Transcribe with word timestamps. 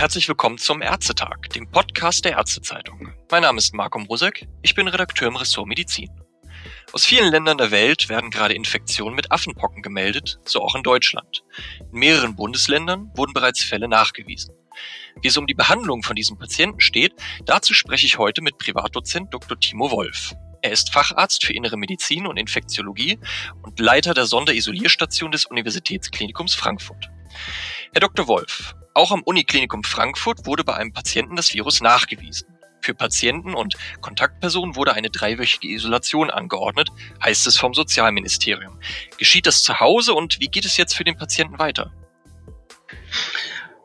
herzlich 0.00 0.28
willkommen 0.28 0.56
zum 0.56 0.80
Ärztetag, 0.80 1.50
dem 1.54 1.70
Podcast 1.70 2.24
der 2.24 2.32
Ärztezeitung. 2.32 3.12
Mein 3.30 3.42
Name 3.42 3.58
ist 3.58 3.74
Marco 3.74 3.98
Mrosek, 3.98 4.48
ich 4.62 4.74
bin 4.74 4.88
Redakteur 4.88 5.28
im 5.28 5.36
Ressort 5.36 5.68
Medizin. 5.68 6.08
Aus 6.94 7.04
vielen 7.04 7.30
Ländern 7.30 7.58
der 7.58 7.70
Welt 7.70 8.08
werden 8.08 8.30
gerade 8.30 8.54
Infektionen 8.54 9.14
mit 9.14 9.30
Affenpocken 9.30 9.82
gemeldet, 9.82 10.38
so 10.46 10.62
auch 10.62 10.74
in 10.74 10.82
Deutschland. 10.82 11.42
In 11.92 11.98
mehreren 11.98 12.34
Bundesländern 12.34 13.10
wurden 13.14 13.34
bereits 13.34 13.62
Fälle 13.62 13.88
nachgewiesen. 13.88 14.54
Wie 15.20 15.28
es 15.28 15.36
um 15.36 15.46
die 15.46 15.52
Behandlung 15.52 16.02
von 16.02 16.16
diesen 16.16 16.38
Patienten 16.38 16.80
steht, 16.80 17.12
dazu 17.44 17.74
spreche 17.74 18.06
ich 18.06 18.16
heute 18.16 18.40
mit 18.40 18.56
Privatdozent 18.56 19.34
Dr. 19.34 19.60
Timo 19.60 19.90
Wolf. 19.90 20.34
Er 20.62 20.72
ist 20.72 20.94
Facharzt 20.94 21.44
für 21.44 21.52
Innere 21.52 21.76
Medizin 21.76 22.26
und 22.26 22.38
Infektiologie 22.38 23.18
und 23.60 23.78
Leiter 23.78 24.14
der 24.14 24.24
Sonderisolierstation 24.24 25.30
des 25.30 25.44
Universitätsklinikums 25.44 26.54
Frankfurt. 26.54 27.10
Herr 27.92 28.02
Dr. 28.02 28.28
Wolf, 28.28 28.76
auch 28.94 29.10
am 29.10 29.22
Uniklinikum 29.24 29.82
Frankfurt 29.82 30.46
wurde 30.46 30.62
bei 30.62 30.74
einem 30.74 30.92
Patienten 30.92 31.34
das 31.34 31.52
Virus 31.54 31.80
nachgewiesen. 31.80 32.46
Für 32.80 32.94
Patienten 32.94 33.52
und 33.52 33.74
Kontaktpersonen 34.00 34.76
wurde 34.76 34.94
eine 34.94 35.10
dreiwöchige 35.10 35.66
Isolation 35.66 36.30
angeordnet, 36.30 36.88
heißt 37.20 37.48
es 37.48 37.56
vom 37.56 37.74
Sozialministerium. 37.74 38.78
Geschieht 39.18 39.46
das 39.46 39.64
zu 39.64 39.80
Hause 39.80 40.14
und 40.14 40.38
wie 40.38 40.46
geht 40.46 40.66
es 40.66 40.76
jetzt 40.76 40.94
für 40.94 41.02
den 41.02 41.16
Patienten 41.16 41.58
weiter? 41.58 41.90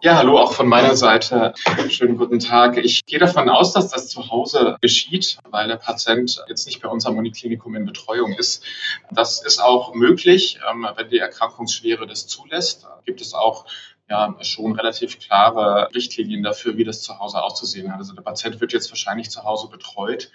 Ja, 0.05 0.17
hallo 0.17 0.37
auch 0.37 0.53
von 0.53 0.67
meiner 0.67 0.95
Seite. 0.95 1.55
Schönen 1.89 2.15
guten 2.15 2.37
Tag. 2.37 2.77
Ich 2.77 3.07
gehe 3.07 3.17
davon 3.17 3.49
aus, 3.49 3.73
dass 3.73 3.89
das 3.89 4.07
zu 4.07 4.29
Hause 4.29 4.77
geschieht, 4.79 5.39
weil 5.49 5.67
der 5.67 5.77
Patient 5.77 6.43
jetzt 6.47 6.67
nicht 6.67 6.79
bei 6.79 6.89
unserem 6.89 7.17
Uniklinikum 7.17 7.75
in 7.75 7.85
Betreuung 7.85 8.33
ist. 8.33 8.63
Das 9.09 9.43
ist 9.43 9.59
auch 9.59 9.95
möglich, 9.95 10.59
ähm, 10.69 10.87
wenn 10.95 11.09
die 11.09 11.17
Erkrankungsschwere 11.17 12.05
das 12.05 12.27
zulässt. 12.27 12.85
Gibt 13.05 13.19
es 13.19 13.33
auch 13.33 13.65
ja 14.09 14.35
schon 14.41 14.73
relativ 14.73 15.19
klare 15.19 15.89
Richtlinien 15.93 16.43
dafür, 16.43 16.77
wie 16.77 16.83
das 16.83 17.01
zu 17.01 17.19
Hause 17.19 17.41
auszusehen 17.41 17.91
hat. 17.91 17.99
Also 17.99 18.13
der 18.13 18.21
Patient 18.21 18.61
wird 18.61 18.73
jetzt 18.73 18.91
wahrscheinlich 18.91 19.31
zu 19.31 19.43
Hause 19.43 19.67
betreut 19.69 20.31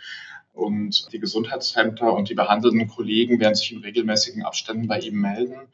und 0.53 1.13
die 1.13 1.21
Gesundheitsämter 1.21 2.13
und 2.13 2.29
die 2.29 2.35
behandelnden 2.35 2.89
Kollegen 2.89 3.39
werden 3.41 3.55
sich 3.55 3.73
in 3.73 3.83
regelmäßigen 3.83 4.45
Abständen 4.45 4.89
bei 4.89 4.99
ihm 4.99 5.21
melden 5.21 5.69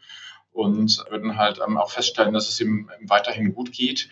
und 0.53 1.05
würden 1.11 1.37
halt 1.37 1.61
ähm, 1.67 1.77
auch 1.77 1.91
feststellen, 1.91 2.33
dass 2.33 2.49
es 2.49 2.61
ihm 2.61 2.91
weiterhin 3.03 3.55
gut 3.55 3.73
geht. 3.73 4.09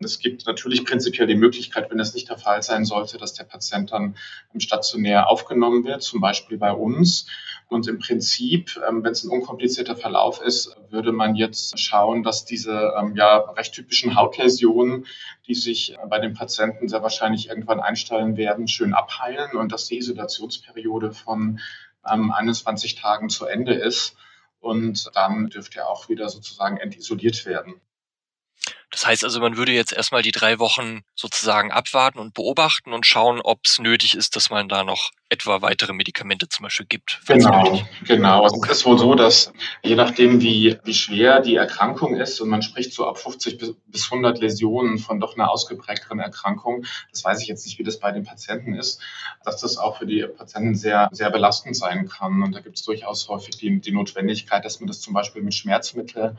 Es 0.00 0.20
gibt 0.20 0.46
natürlich 0.46 0.84
prinzipiell 0.84 1.26
die 1.26 1.34
Möglichkeit, 1.34 1.90
wenn 1.90 1.98
es 1.98 2.14
nicht 2.14 2.28
der 2.28 2.38
Fall 2.38 2.62
sein 2.62 2.84
sollte, 2.84 3.18
dass 3.18 3.34
der 3.34 3.44
Patient 3.44 3.90
dann 3.90 4.16
stationär 4.58 5.28
aufgenommen 5.28 5.84
wird, 5.84 6.02
zum 6.02 6.20
Beispiel 6.20 6.56
bei 6.56 6.72
uns. 6.72 7.26
Und 7.68 7.86
im 7.86 7.98
Prinzip, 7.98 8.80
ähm, 8.88 9.04
wenn 9.04 9.12
es 9.12 9.24
ein 9.24 9.30
unkomplizierter 9.30 9.94
Verlauf 9.94 10.40
ist, 10.40 10.74
würde 10.88 11.12
man 11.12 11.34
jetzt 11.34 11.78
schauen, 11.78 12.22
dass 12.22 12.46
diese 12.46 12.94
ähm, 12.98 13.14
ja 13.14 13.36
recht 13.36 13.74
typischen 13.74 14.16
Hautläsionen, 14.16 15.06
die 15.46 15.54
sich 15.54 15.94
bei 16.08 16.18
den 16.18 16.32
Patienten 16.32 16.88
sehr 16.88 17.02
wahrscheinlich 17.02 17.48
irgendwann 17.48 17.80
einstellen 17.80 18.38
werden, 18.38 18.68
schön 18.68 18.94
abheilen 18.94 19.52
und 19.52 19.70
dass 19.70 19.86
die 19.86 19.98
Isolationsperiode 19.98 21.12
von 21.12 21.60
21 22.02 22.94
Tagen 22.94 23.28
zu 23.28 23.44
Ende 23.44 23.74
ist 23.74 24.16
und 24.60 25.10
dann 25.14 25.48
dürfte 25.48 25.80
er 25.80 25.90
auch 25.90 26.08
wieder 26.08 26.30
sozusagen 26.30 26.78
entisoliert 26.78 27.44
werden. 27.44 27.74
Das 28.90 29.06
heißt 29.06 29.22
also, 29.24 29.40
man 29.40 29.56
würde 29.56 29.72
jetzt 29.72 29.92
erstmal 29.92 30.22
die 30.22 30.32
drei 30.32 30.58
Wochen 30.58 31.02
sozusagen 31.14 31.70
abwarten 31.70 32.18
und 32.18 32.32
beobachten 32.32 32.94
und 32.94 33.06
schauen, 33.06 33.40
ob 33.42 33.60
es 33.64 33.78
nötig 33.78 34.14
ist, 34.14 34.34
dass 34.34 34.48
man 34.48 34.68
da 34.68 34.82
noch 34.82 35.10
etwa 35.28 35.60
weitere 35.60 35.92
Medikamente 35.92 36.48
zum 36.48 36.62
Beispiel 36.62 36.86
gibt. 36.86 37.20
Genau, 37.26 37.82
genau. 38.06 38.44
Also 38.44 38.62
es 38.64 38.70
ist 38.70 38.86
wohl 38.86 38.98
so, 38.98 39.14
dass 39.14 39.52
je 39.82 39.94
nachdem, 39.94 40.40
wie, 40.40 40.78
wie 40.84 40.94
schwer 40.94 41.40
die 41.40 41.56
Erkrankung 41.56 42.16
ist, 42.16 42.40
und 42.40 42.48
man 42.48 42.62
spricht 42.62 42.94
so 42.94 43.06
ab 43.06 43.18
50 43.18 43.58
bis 43.86 44.04
100 44.10 44.40
Läsionen 44.40 44.96
von 44.96 45.20
doch 45.20 45.34
einer 45.34 45.50
ausgeprägteren 45.50 46.20
Erkrankung, 46.20 46.86
das 47.10 47.22
weiß 47.24 47.42
ich 47.42 47.48
jetzt 47.48 47.66
nicht, 47.66 47.78
wie 47.78 47.84
das 47.84 47.98
bei 48.00 48.10
den 48.10 48.24
Patienten 48.24 48.74
ist, 48.74 49.02
dass 49.44 49.60
das 49.60 49.76
auch 49.76 49.98
für 49.98 50.06
die 50.06 50.22
Patienten 50.22 50.74
sehr, 50.74 51.10
sehr 51.12 51.30
belastend 51.30 51.76
sein 51.76 52.08
kann. 52.08 52.42
Und 52.42 52.54
da 52.54 52.60
gibt 52.60 52.78
es 52.78 52.84
durchaus 52.84 53.28
häufig 53.28 53.58
die, 53.58 53.80
die 53.80 53.92
Notwendigkeit, 53.92 54.64
dass 54.64 54.80
man 54.80 54.86
das 54.86 55.02
zum 55.02 55.12
Beispiel 55.12 55.42
mit 55.42 55.54
Schmerzmitteln 55.54 56.38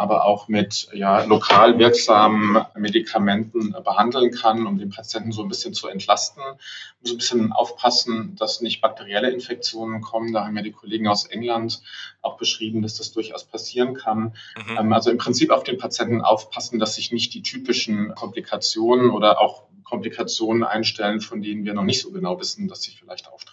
aber 0.00 0.24
auch 0.24 0.48
mit 0.48 0.88
ja, 0.94 1.24
lokal 1.24 1.78
wirksamen 1.78 2.64
Medikamenten 2.74 3.72
behandeln 3.84 4.30
kann, 4.30 4.66
um 4.66 4.78
den 4.78 4.88
Patienten 4.88 5.30
so 5.30 5.42
ein 5.42 5.48
bisschen 5.50 5.74
zu 5.74 5.88
entlasten. 5.88 6.42
Man 6.42 6.56
muss 7.02 7.12
ein 7.12 7.18
bisschen 7.18 7.52
aufpassen, 7.52 8.34
dass 8.36 8.62
nicht 8.62 8.80
bakterielle 8.80 9.30
Infektionen 9.30 10.00
kommen. 10.00 10.32
Da 10.32 10.46
haben 10.46 10.56
ja 10.56 10.62
die 10.62 10.72
Kollegen 10.72 11.06
aus 11.06 11.26
England 11.26 11.82
auch 12.22 12.38
beschrieben, 12.38 12.80
dass 12.80 12.96
das 12.96 13.12
durchaus 13.12 13.44
passieren 13.44 13.92
kann. 13.92 14.32
Mhm. 14.56 14.78
Ähm, 14.78 14.92
also 14.94 15.10
im 15.10 15.18
Prinzip 15.18 15.50
auf 15.50 15.64
den 15.64 15.76
Patienten 15.76 16.22
aufpassen, 16.22 16.78
dass 16.78 16.94
sich 16.94 17.12
nicht 17.12 17.34
die 17.34 17.42
typischen 17.42 18.14
Komplikationen 18.14 19.10
oder 19.10 19.38
auch 19.38 19.64
Komplikationen 19.84 20.64
einstellen, 20.64 21.20
von 21.20 21.42
denen 21.42 21.66
wir 21.66 21.74
noch 21.74 21.84
nicht 21.84 22.00
so 22.00 22.10
genau 22.10 22.40
wissen, 22.40 22.68
dass 22.68 22.80
sie 22.80 22.92
vielleicht 22.92 23.28
auftreten. 23.28 23.49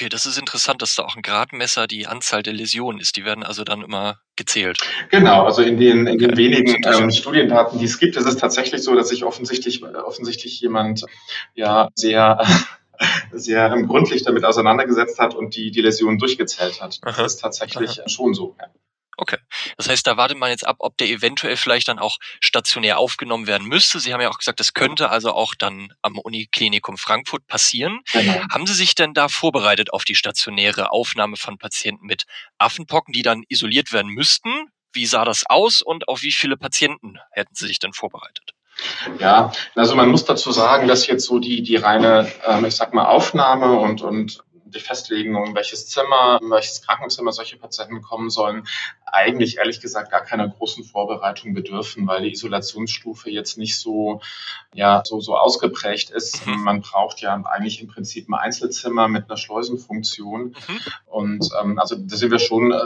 Okay, 0.00 0.08
das 0.08 0.24
ist 0.24 0.38
interessant, 0.38 0.80
dass 0.80 0.94
da 0.94 1.02
auch 1.02 1.14
ein 1.14 1.20
Gradmesser 1.20 1.86
die 1.86 2.06
Anzahl 2.06 2.42
der 2.42 2.54
Läsionen 2.54 3.02
ist. 3.02 3.18
Die 3.18 3.26
werden 3.26 3.44
also 3.44 3.64
dann 3.64 3.82
immer 3.82 4.18
gezählt. 4.34 4.78
Genau, 5.10 5.44
also 5.44 5.60
in 5.60 5.76
den, 5.76 6.06
in 6.06 6.16
den 6.16 6.38
wenigen 6.38 6.80
ähm, 6.86 7.10
Studiendaten, 7.10 7.78
die 7.78 7.84
es 7.84 7.98
gibt, 7.98 8.16
ist 8.16 8.24
es 8.24 8.38
tatsächlich 8.38 8.82
so, 8.82 8.94
dass 8.94 9.10
sich 9.10 9.24
offensichtlich, 9.24 9.84
offensichtlich 9.84 10.58
jemand 10.62 11.04
ja 11.54 11.90
sehr 11.94 12.42
sehr 13.30 13.68
gründlich 13.82 14.22
damit 14.22 14.46
auseinandergesetzt 14.46 15.18
hat 15.18 15.34
und 15.34 15.54
die, 15.54 15.70
die 15.70 15.82
Läsionen 15.82 16.18
durchgezählt 16.18 16.80
hat. 16.80 16.98
Das 17.02 17.18
aha, 17.18 17.26
ist 17.26 17.36
tatsächlich 17.36 18.00
aha. 18.00 18.08
schon 18.08 18.32
so. 18.32 18.56
Ja. 18.58 18.68
Okay. 19.20 19.36
Das 19.76 19.86
heißt, 19.86 20.06
da 20.06 20.16
wartet 20.16 20.38
man 20.38 20.48
jetzt 20.48 20.66
ab, 20.66 20.76
ob 20.78 20.96
der 20.96 21.08
eventuell 21.08 21.58
vielleicht 21.58 21.88
dann 21.88 21.98
auch 21.98 22.16
stationär 22.40 22.98
aufgenommen 22.98 23.46
werden 23.46 23.68
müsste. 23.68 24.00
Sie 24.00 24.14
haben 24.14 24.22
ja 24.22 24.30
auch 24.30 24.38
gesagt, 24.38 24.60
das 24.60 24.72
könnte 24.72 25.10
also 25.10 25.32
auch 25.32 25.54
dann 25.54 25.92
am 26.00 26.16
Uniklinikum 26.18 26.96
Frankfurt 26.96 27.46
passieren. 27.46 28.00
Genau. 28.12 28.40
Haben 28.50 28.66
Sie 28.66 28.72
sich 28.72 28.94
denn 28.94 29.12
da 29.12 29.28
vorbereitet 29.28 29.92
auf 29.92 30.04
die 30.04 30.14
stationäre 30.14 30.90
Aufnahme 30.90 31.36
von 31.36 31.58
Patienten 31.58 32.06
mit 32.06 32.24
Affenpocken, 32.56 33.12
die 33.12 33.20
dann 33.20 33.44
isoliert 33.50 33.92
werden 33.92 34.10
müssten? 34.10 34.48
Wie 34.94 35.04
sah 35.04 35.26
das 35.26 35.44
aus 35.44 35.82
und 35.82 36.08
auf 36.08 36.22
wie 36.22 36.32
viele 36.32 36.56
Patienten 36.56 37.18
hätten 37.30 37.54
Sie 37.54 37.66
sich 37.66 37.78
denn 37.78 37.92
vorbereitet? 37.92 38.54
Ja, 39.18 39.52
also 39.74 39.94
man 39.96 40.08
muss 40.08 40.24
dazu 40.24 40.50
sagen, 40.50 40.88
dass 40.88 41.06
jetzt 41.06 41.26
so 41.26 41.40
die, 41.40 41.62
die 41.62 41.76
reine, 41.76 42.32
ähm, 42.46 42.64
ich 42.64 42.74
sag 42.74 42.94
mal, 42.94 43.04
Aufnahme 43.04 43.78
und, 43.78 44.00
und 44.00 44.42
die 44.74 44.80
Festlegung, 44.80 45.54
welches 45.54 45.86
Zimmer, 45.88 46.38
welches 46.42 46.82
Krankenzimmer 46.82 47.32
solche 47.32 47.56
Patienten 47.56 48.02
kommen 48.02 48.30
sollen, 48.30 48.66
eigentlich 49.04 49.58
ehrlich 49.58 49.80
gesagt 49.80 50.10
gar 50.10 50.22
keiner 50.22 50.48
großen 50.48 50.84
Vorbereitung 50.84 51.54
bedürfen, 51.54 52.06
weil 52.06 52.22
die 52.22 52.32
Isolationsstufe 52.32 53.30
jetzt 53.30 53.58
nicht 53.58 53.78
so, 53.78 54.20
ja, 54.74 55.02
so, 55.04 55.20
so 55.20 55.36
ausgeprägt 55.36 56.10
ist. 56.10 56.46
Mhm. 56.46 56.62
Man 56.62 56.80
braucht 56.80 57.20
ja 57.20 57.34
eigentlich 57.34 57.80
im 57.80 57.88
Prinzip 57.88 58.28
ein 58.28 58.34
Einzelzimmer 58.34 59.08
mit 59.08 59.28
einer 59.28 59.36
Schleusenfunktion. 59.36 60.56
Mhm. 60.68 60.80
Und 61.06 61.48
ähm, 61.60 61.78
also 61.78 61.96
da 61.96 62.16
sind 62.16 62.30
wir 62.30 62.38
schon 62.38 62.72
äh, 62.72 62.78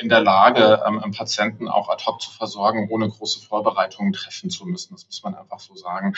in 0.00 0.08
der 0.08 0.20
Lage, 0.22 0.82
ähm, 0.86 1.12
Patienten 1.12 1.68
auch 1.68 1.88
ad 1.88 2.04
hoc 2.06 2.20
zu 2.20 2.30
versorgen, 2.30 2.88
ohne 2.90 3.08
große 3.08 3.40
Vorbereitungen 3.40 4.12
treffen 4.12 4.50
zu 4.50 4.66
müssen. 4.66 4.94
Das 4.94 5.06
muss 5.06 5.22
man 5.22 5.34
einfach 5.34 5.60
so 5.60 5.74
sagen. 5.74 6.14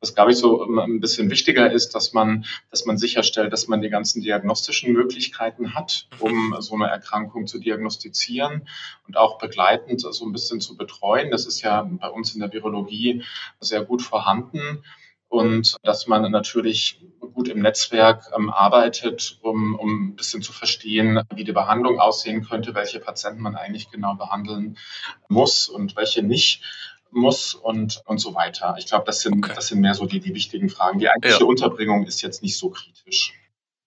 Was, 0.00 0.14
glaube 0.14 0.32
ich, 0.32 0.38
so 0.38 0.64
ähm, 0.64 0.78
ein 0.78 1.00
bisschen 1.00 1.30
wichtiger 1.30 1.70
ist, 1.70 1.94
dass 1.94 2.12
man, 2.12 2.46
dass 2.70 2.86
man 2.86 2.96
sicherstellt, 2.96 3.52
dass 3.52 3.68
man 3.68 3.82
die 3.82 3.90
ganzen 3.90 4.22
diagnostischen 4.22 4.92
Möglichkeiten 4.92 5.74
hat, 5.74 6.08
um 6.18 6.56
so 6.60 6.74
eine 6.74 6.86
Erkrankung 6.86 7.46
zu 7.46 7.58
diagnostizieren 7.58 8.68
und 9.06 9.16
auch 9.16 9.38
begleitend 9.38 10.00
so 10.00 10.24
ein 10.24 10.32
bisschen 10.32 10.60
zu 10.60 10.76
betreuen. 10.76 11.30
Das 11.30 11.46
ist 11.46 11.60
ja 11.60 11.82
bei 11.82 12.08
uns 12.08 12.34
in 12.34 12.40
der 12.40 12.52
Virologie 12.52 13.22
sehr 13.60 13.82
gut 13.82 14.02
vorhanden 14.02 14.82
und 15.28 15.76
dass 15.82 16.06
man 16.06 16.30
natürlich 16.30 17.00
gut 17.34 17.48
im 17.48 17.60
Netzwerk 17.60 18.30
ähm, 18.36 18.50
arbeitet, 18.50 19.38
um, 19.42 19.74
um 19.74 20.08
ein 20.08 20.16
bisschen 20.16 20.42
zu 20.42 20.52
verstehen, 20.52 21.20
wie 21.34 21.44
die 21.44 21.52
Behandlung 21.52 22.00
aussehen 22.00 22.44
könnte, 22.44 22.74
welche 22.74 23.00
Patienten 23.00 23.42
man 23.42 23.56
eigentlich 23.56 23.90
genau 23.90 24.14
behandeln 24.14 24.78
muss 25.28 25.68
und 25.68 25.96
welche 25.96 26.22
nicht 26.22 26.62
muss 27.10 27.54
und, 27.54 28.02
und 28.06 28.18
so 28.18 28.34
weiter. 28.34 28.76
Ich 28.78 28.86
glaube, 28.86 29.04
das 29.04 29.20
sind, 29.20 29.44
okay. 29.44 29.52
das 29.54 29.68
sind 29.68 29.80
mehr 29.80 29.94
so 29.94 30.06
die, 30.06 30.20
die 30.20 30.34
wichtigen 30.34 30.68
Fragen. 30.68 30.98
Die 30.98 31.08
eigentliche 31.08 31.40
ja. 31.40 31.46
Unterbringung 31.46 32.06
ist 32.06 32.22
jetzt 32.22 32.42
nicht 32.42 32.56
so 32.56 32.70
kritisch. 32.70 33.34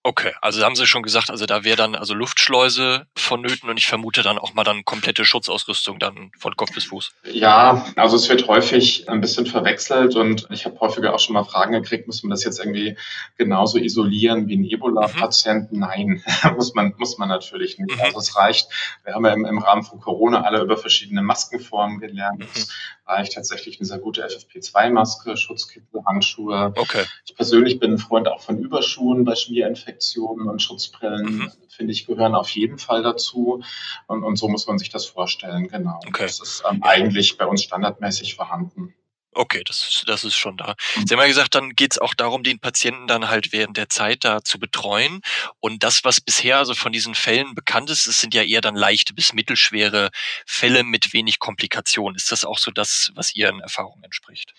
Okay, 0.01 0.31
also 0.41 0.63
haben 0.63 0.75
Sie 0.75 0.87
schon 0.87 1.03
gesagt, 1.03 1.29
also 1.29 1.45
da 1.45 1.65
wäre 1.65 1.75
dann 1.75 1.93
also 1.93 2.13
Luftschleuse 2.13 3.05
vonnöten 3.17 3.69
und 3.69 3.77
ich 3.77 3.85
vermute 3.85 4.21
dann 4.21 4.37
auch 4.37 4.53
mal 4.53 4.63
dann 4.63 4.85
komplette 4.85 5.25
Schutzausrüstung 5.25 5.99
dann 5.99 6.31
von 6.39 6.55
Kopf 6.55 6.73
bis 6.73 6.85
Fuß. 6.85 7.11
Ja, 7.33 7.85
also 7.97 8.15
es 8.15 8.29
wird 8.29 8.47
häufig 8.47 9.09
ein 9.09 9.19
bisschen 9.19 9.45
verwechselt 9.45 10.15
und 10.15 10.47
ich 10.51 10.65
habe 10.65 10.79
häufiger 10.79 11.13
auch 11.13 11.19
schon 11.19 11.33
mal 11.33 11.43
Fragen 11.43 11.73
gekriegt, 11.73 12.07
muss 12.07 12.23
man 12.23 12.29
das 12.29 12.45
jetzt 12.45 12.59
irgendwie 12.59 12.97
genauso 13.37 13.77
isolieren 13.77 14.47
wie 14.47 14.55
ein 14.55 14.63
Ebola-Patient? 14.63 15.73
Mhm. 15.73 15.79
Nein, 15.79 16.23
muss 16.55 16.73
man 16.73 16.93
muss 16.97 17.17
man 17.17 17.27
natürlich 17.27 17.77
nicht. 17.77 17.97
Mhm. 17.97 18.01
Also 18.01 18.19
es 18.19 18.37
reicht, 18.37 18.69
wir 19.03 19.15
haben 19.15 19.25
ja 19.25 19.33
im, 19.33 19.45
im, 19.45 19.57
Rahmen 19.57 19.83
von 19.83 19.99
Corona 19.99 20.43
alle 20.43 20.61
über 20.61 20.77
verschiedene 20.77 21.21
Maskenformen 21.21 21.99
gelernt. 21.99 22.39
Mhm. 22.39 22.63
Es 23.09 23.15
reicht 23.15 23.33
tatsächlich 23.33 23.79
eine 23.79 23.87
sehr 23.87 23.99
gute 23.99 24.25
FFP2-Maske, 24.25 25.37
Schutzkittel, 25.37 26.03
Handschuhe. 26.05 26.73
Okay. 26.75 27.03
Ich 27.25 27.35
persönlich 27.35 27.79
bin 27.79 27.93
ein 27.93 27.97
Freund 27.97 28.27
auch 28.27 28.41
von 28.41 28.57
Überschuhen 28.59 29.23
bei 29.23 29.35
Schmierinfektionen. 29.35 29.89
Infektionen 30.09 30.49
und 30.49 30.61
Schutzbrillen, 30.61 31.25
mhm. 31.25 31.51
finde 31.69 31.93
ich, 31.93 32.05
gehören 32.05 32.35
auf 32.35 32.49
jeden 32.49 32.77
Fall 32.77 33.03
dazu. 33.03 33.63
Und, 34.07 34.23
und 34.23 34.35
so 34.37 34.47
muss 34.47 34.67
man 34.67 34.77
sich 34.77 34.89
das 34.89 35.05
vorstellen, 35.05 35.67
genau. 35.67 35.99
Okay. 36.07 36.23
Das 36.23 36.39
ist 36.39 36.63
ähm, 36.69 36.83
eigentlich 36.83 37.37
bei 37.37 37.45
uns 37.45 37.63
standardmäßig 37.63 38.35
vorhanden. 38.35 38.93
Okay, 39.33 39.63
das 39.65 39.87
ist 39.87 40.03
das 40.07 40.23
ist 40.23 40.35
schon 40.35 40.57
da. 40.57 40.75
Sie 41.05 41.13
haben 41.13 41.21
ja 41.21 41.27
gesagt, 41.27 41.53
dann 41.53 41.75
geht's 41.75 41.99
auch 41.99 42.13
darum, 42.15 42.41
den 42.43 42.59
Patienten 42.59 43.07
dann 43.07 43.29
halt 43.29 43.53
während 43.53 43.77
der 43.77 43.87
Zeit 43.87 44.23
da 44.23 44.43
zu 44.43 44.59
betreuen. 44.59 45.21
Und 45.59 45.83
das, 45.83 46.03
was 46.03 46.19
bisher 46.19 46.57
also 46.57 46.73
von 46.73 46.91
diesen 46.91 47.13
Fällen 47.13 47.53
bekannt 47.53 47.91
ist, 47.91 48.07
es 48.07 48.19
sind 48.19 48.33
ja 48.33 48.41
eher 48.41 48.61
dann 48.61 48.75
leichte 48.75 49.13
bis 49.13 49.33
mittelschwere 49.33 50.09
Fälle 50.47 50.83
mit 50.83 51.13
wenig 51.13 51.39
Komplikationen. 51.39 52.15
Ist 52.15 52.31
das 52.31 52.43
auch 52.43 52.57
so 52.57 52.71
das, 52.71 53.11
was 53.13 53.35
Ihren 53.35 53.59
Erfahrungen 53.59 54.03
entspricht? 54.03 54.53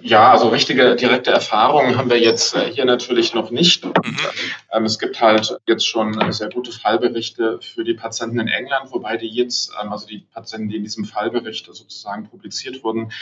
Ja, 0.00 0.30
also 0.30 0.48
richtige 0.48 0.94
direkte 0.94 1.32
Erfahrungen 1.32 1.96
haben 1.96 2.08
wir 2.08 2.20
jetzt 2.20 2.54
äh, 2.54 2.72
hier 2.72 2.84
natürlich 2.84 3.34
noch 3.34 3.50
nicht. 3.50 3.84
Mhm. 3.84 4.16
Ähm, 4.72 4.84
es 4.84 4.98
gibt 4.98 5.20
halt 5.20 5.56
jetzt 5.66 5.86
schon 5.86 6.32
sehr 6.32 6.50
gute 6.50 6.70
Fallberichte 6.70 7.58
für 7.60 7.82
die 7.82 7.94
Patienten 7.94 8.38
in 8.38 8.48
England, 8.48 8.92
wobei 8.92 9.16
die 9.16 9.28
jetzt, 9.28 9.72
ähm, 9.82 9.92
also 9.92 10.06
die 10.06 10.20
Patienten, 10.32 10.68
die 10.68 10.76
in 10.76 10.84
diesem 10.84 11.04
Fallbericht 11.04 11.66
sozusagen 11.66 12.28
publiziert 12.28 12.84
wurden, 12.84 13.12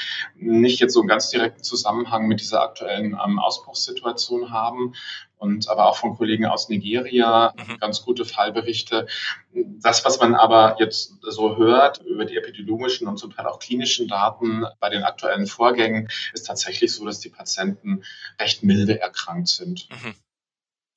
nicht 0.67 0.81
jetzt 0.81 0.93
so 0.93 1.01
einen 1.01 1.09
ganz 1.09 1.31
direkten 1.31 1.63
Zusammenhang 1.63 2.27
mit 2.27 2.41
dieser 2.41 2.61
aktuellen 2.63 3.19
ähm, 3.25 3.39
Ausbruchssituation 3.39 4.51
haben. 4.51 4.95
Und 5.39 5.69
aber 5.69 5.87
auch 5.87 5.97
von 5.97 6.17
Kollegen 6.17 6.47
aus 6.47 6.71
Nigeria 6.71 7.53
Mhm. 7.57 7.79
ganz 7.79 8.03
gute 8.03 8.25
Fallberichte. 8.25 9.07
Das, 9.55 10.05
was 10.05 10.19
man 10.19 10.35
aber 10.35 10.77
jetzt 10.79 11.15
so 11.21 11.57
hört 11.57 12.03
über 12.03 12.25
die 12.25 12.37
epidemiologischen 12.37 13.07
und 13.07 13.19
zum 13.19 13.35
Teil 13.35 13.47
auch 13.47 13.59
klinischen 13.59 14.09
Daten 14.09 14.65
bei 14.81 14.89
den 14.89 15.03
aktuellen 15.03 15.47
Vorgängen, 15.47 16.09
ist 16.33 16.47
tatsächlich 16.47 16.95
so, 16.95 17.05
dass 17.05 17.21
die 17.21 17.29
Patienten 17.29 18.03
recht 18.41 18.63
milde 18.63 18.99
erkrankt 18.99 19.49
sind. 19.49 19.89
Mhm. 19.91 20.15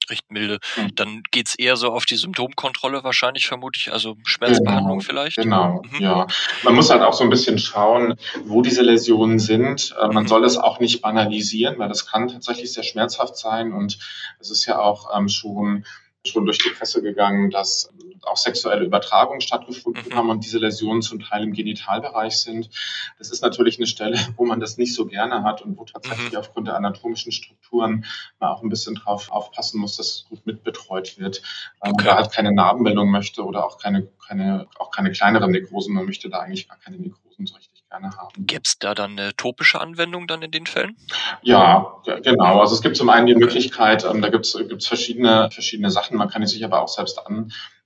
Recht 0.09 0.31
milde. 0.31 0.59
Mhm. 0.77 0.95
Dann 0.95 1.23
geht's 1.31 1.55
eher 1.55 1.75
so 1.77 1.89
auf 1.91 2.05
die 2.05 2.15
Symptomkontrolle 2.15 3.03
wahrscheinlich, 3.03 3.47
vermute 3.47 3.77
ich, 3.79 3.91
also 3.91 4.15
Schmerzbehandlung 4.23 5.01
vielleicht? 5.01 5.37
Genau, 5.37 5.81
Mhm. 5.91 6.01
ja. 6.01 6.27
Man 6.63 6.75
muss 6.75 6.89
halt 6.89 7.01
auch 7.01 7.13
so 7.13 7.23
ein 7.23 7.29
bisschen 7.29 7.59
schauen, 7.59 8.15
wo 8.45 8.61
diese 8.61 8.81
Läsionen 8.81 9.39
sind. 9.39 9.95
Äh, 10.01 10.07
Man 10.07 10.23
Mhm. 10.23 10.27
soll 10.27 10.45
es 10.45 10.57
auch 10.57 10.79
nicht 10.79 11.01
banalisieren, 11.01 11.77
weil 11.79 11.89
das 11.89 12.05
kann 12.05 12.27
tatsächlich 12.27 12.73
sehr 12.73 12.83
schmerzhaft 12.83 13.37
sein. 13.37 13.73
Und 13.73 13.97
es 14.39 14.49
ist 14.51 14.65
ja 14.65 14.79
auch 14.79 15.15
ähm, 15.17 15.29
schon 15.29 15.85
schon 16.25 16.45
durch 16.45 16.57
die 16.57 16.69
Presse 16.71 17.01
gegangen, 17.01 17.49
dass 17.49 17.89
auch 18.29 18.37
sexuelle 18.37 18.85
Übertragungen 18.85 19.41
stattgefunden 19.41 20.03
Mhm. 20.09 20.15
haben 20.15 20.29
und 20.29 20.43
diese 20.45 20.59
Läsionen 20.59 21.01
zum 21.01 21.19
Teil 21.19 21.43
im 21.43 21.53
Genitalbereich 21.53 22.37
sind. 22.39 22.69
Das 23.17 23.29
ist 23.31 23.41
natürlich 23.41 23.77
eine 23.77 23.87
Stelle, 23.87 24.17
wo 24.37 24.45
man 24.45 24.59
das 24.59 24.77
nicht 24.77 24.93
so 24.95 25.05
gerne 25.05 25.43
hat 25.43 25.61
und 25.61 25.77
wo 25.77 25.85
tatsächlich 25.85 26.31
Mhm. 26.33 26.37
aufgrund 26.37 26.67
der 26.67 26.75
anatomischen 26.75 27.31
Strukturen 27.31 28.05
man 28.39 28.49
auch 28.51 28.61
ein 28.63 28.69
bisschen 28.69 28.95
drauf 28.95 29.29
aufpassen 29.31 29.79
muss, 29.79 29.97
dass 29.97 30.07
es 30.07 30.25
gut 30.29 30.45
mitbetreut 30.45 31.17
wird. 31.19 31.41
Man 31.83 31.93
Okay. 31.93 32.05
da 32.05 32.15
halt 32.15 32.31
keine 32.31 32.53
Narbenbildung 32.53 33.09
möchte 33.11 33.43
oder 33.43 33.65
auch 33.65 33.77
keine, 33.79 34.07
keine, 34.27 34.67
auch 34.77 34.91
keine 34.91 35.11
kleineren 35.11 35.51
Nekrosen. 35.51 35.93
Man 35.93 36.05
möchte 36.05 36.29
da 36.29 36.39
eigentlich 36.39 36.67
gar 36.67 36.77
keine 36.77 36.97
Nekrosen 36.97 37.45
so 37.47 37.55
richtig 37.55 37.83
gerne 37.89 38.11
haben. 38.17 38.45
Gäb's 38.45 38.77
da 38.77 38.93
dann 38.93 39.17
eine 39.17 39.35
topische 39.35 39.81
Anwendung 39.81 40.27
dann 40.27 40.43
in 40.43 40.51
den 40.51 40.67
Fällen? 40.67 40.95
Ja, 41.41 41.95
ge- 42.05 42.21
genau. 42.21 42.59
Also 42.61 42.75
es 42.75 42.81
gibt 42.81 42.95
zum 42.97 43.09
einen 43.09 43.25
die. 43.25 43.35
Möglichkeit, 43.35 44.03
ähm, 44.05 44.21
da 44.21 44.29
gibt's 44.29 44.53
gibt's 44.57 44.85
verschiedene, 44.87 45.49
verschiedene 45.51 45.89
Sachen. 45.89 46.17
Man 46.17 46.29
kann 46.29 46.41
die 46.41 46.47
sich 46.47 46.63
aber 46.63 46.81
auch 46.81 46.87
selbst 46.89 47.17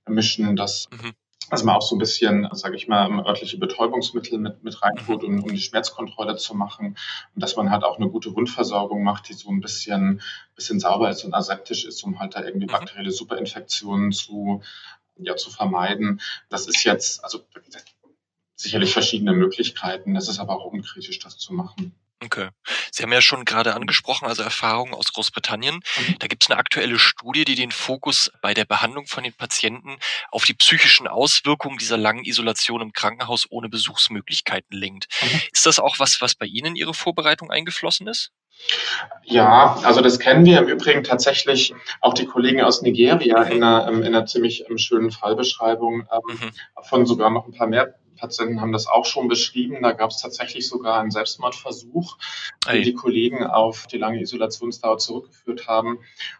anmischen, 0.04 0.56
dass 0.56 0.88
Mhm. 0.90 1.14
dass 1.50 1.62
man 1.62 1.76
auch 1.76 1.82
so 1.82 1.94
ein 1.94 1.98
bisschen, 1.98 2.48
sage 2.52 2.74
ich 2.74 2.88
mal, 2.88 3.10
örtliche 3.26 3.58
Betäubungsmittel 3.58 4.38
mit, 4.38 4.64
mit 4.64 4.82
reintut, 4.82 5.22
um, 5.22 5.44
um 5.44 5.50
die 5.50 5.60
Schmerzkontrolle 5.60 6.36
zu 6.36 6.54
machen. 6.54 6.96
Und 7.34 7.42
dass 7.42 7.54
man 7.54 7.70
halt 7.70 7.84
auch 7.84 7.98
eine 7.98 8.08
gute 8.08 8.34
Wundversorgung 8.34 9.02
macht, 9.04 9.28
die 9.28 9.34
so 9.34 9.50
ein 9.50 9.60
bisschen, 9.60 10.22
bisschen 10.56 10.80
sauber 10.80 11.10
ist 11.10 11.22
und 11.22 11.34
aseptisch 11.34 11.84
ist, 11.84 12.02
um 12.02 12.18
halt 12.18 12.34
da 12.34 12.42
irgendwie 12.42 12.66
Mhm. 12.66 12.72
bakterielle 12.72 13.10
Superinfektionen 13.10 14.10
zu, 14.10 14.62
ja, 15.18 15.36
zu 15.36 15.50
vermeiden. 15.50 16.20
Das 16.48 16.66
ist 16.66 16.82
jetzt, 16.82 17.22
also 17.22 17.44
sicherlich 18.56 18.92
verschiedene 18.94 19.34
Möglichkeiten. 19.34 20.14
Das 20.14 20.28
ist 20.28 20.38
aber 20.38 20.56
auch 20.56 20.64
unkritisch, 20.64 21.18
das 21.18 21.36
zu 21.36 21.52
machen. 21.52 21.94
Okay. 22.24 22.48
Sie 22.90 23.02
haben 23.02 23.12
ja 23.12 23.20
schon 23.20 23.44
gerade 23.44 23.74
angesprochen, 23.74 24.26
also 24.26 24.42
Erfahrungen 24.42 24.94
aus 24.94 25.12
Großbritannien. 25.12 25.76
Mhm. 25.76 26.18
Da 26.18 26.26
gibt 26.26 26.42
es 26.44 26.50
eine 26.50 26.58
aktuelle 26.58 26.98
Studie, 26.98 27.44
die 27.44 27.54
den 27.54 27.70
Fokus 27.70 28.30
bei 28.40 28.54
der 28.54 28.64
Behandlung 28.64 29.06
von 29.06 29.24
den 29.24 29.32
Patienten 29.32 29.98
auf 30.30 30.44
die 30.44 30.54
psychischen 30.54 31.06
Auswirkungen 31.06 31.78
dieser 31.78 31.96
langen 31.96 32.24
Isolation 32.24 32.80
im 32.80 32.92
Krankenhaus 32.92 33.46
ohne 33.50 33.68
Besuchsmöglichkeiten 33.68 34.76
lenkt. 34.76 35.08
Mhm. 35.22 35.40
Ist 35.52 35.66
das 35.66 35.78
auch 35.78 35.98
was, 35.98 36.20
was 36.20 36.34
bei 36.34 36.46
Ihnen 36.46 36.68
in 36.68 36.76
Ihre 36.76 36.94
Vorbereitung 36.94 37.50
eingeflossen 37.50 38.06
ist? 38.06 38.30
Ja, 39.24 39.78
also 39.84 40.00
das 40.00 40.18
kennen 40.18 40.44
wir 40.44 40.58
im 40.58 40.68
Übrigen 40.68 41.02
tatsächlich 41.02 41.74
auch 42.00 42.14
die 42.14 42.26
Kollegen 42.26 42.60
aus 42.62 42.82
Nigeria 42.82 43.44
Mhm. 43.44 43.50
in 43.52 43.62
einer, 43.62 43.88
ähm, 43.88 44.02
in 44.02 44.06
einer 44.14 44.26
ziemlich 44.26 44.68
ähm, 44.68 44.78
schönen 44.78 45.10
Fallbeschreibung 45.10 46.00
ähm, 46.12 46.20
Mhm. 46.28 46.50
von 46.82 47.06
sogar 47.06 47.30
noch 47.30 47.46
ein 47.46 47.52
paar 47.52 47.66
mehr 47.66 47.94
Patienten 48.16 48.60
haben 48.60 48.72
das 48.72 48.86
auch 48.86 49.04
schon 49.06 49.26
beschrieben. 49.28 49.82
Da 49.82 49.92
gab 49.92 50.10
es 50.10 50.20
tatsächlich 50.20 50.68
sogar 50.68 51.00
einen 51.00 51.10
Selbstmordversuch, 51.10 52.16
den 52.70 52.82
die 52.84 52.94
Kollegen 52.94 53.44
auf 53.44 53.86
die 53.88 53.98
lange 53.98 54.20
Isolationsdauer 54.20 54.98
zurückgeführt 54.98 55.66
haben. 55.66 55.98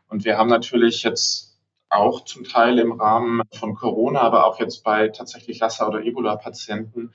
Und 0.08 0.24
wir 0.24 0.38
haben 0.38 0.48
natürlich 0.48 1.02
jetzt 1.02 1.58
auch 1.90 2.24
zum 2.24 2.44
Teil 2.44 2.78
im 2.78 2.92
Rahmen 2.92 3.42
von 3.52 3.74
Corona, 3.74 4.20
aber 4.20 4.46
auch 4.46 4.60
jetzt 4.60 4.84
bei 4.84 5.08
tatsächlich 5.08 5.58
Lassa- 5.58 5.86
oder 5.88 6.02
Ebola-Patienten 6.04 7.12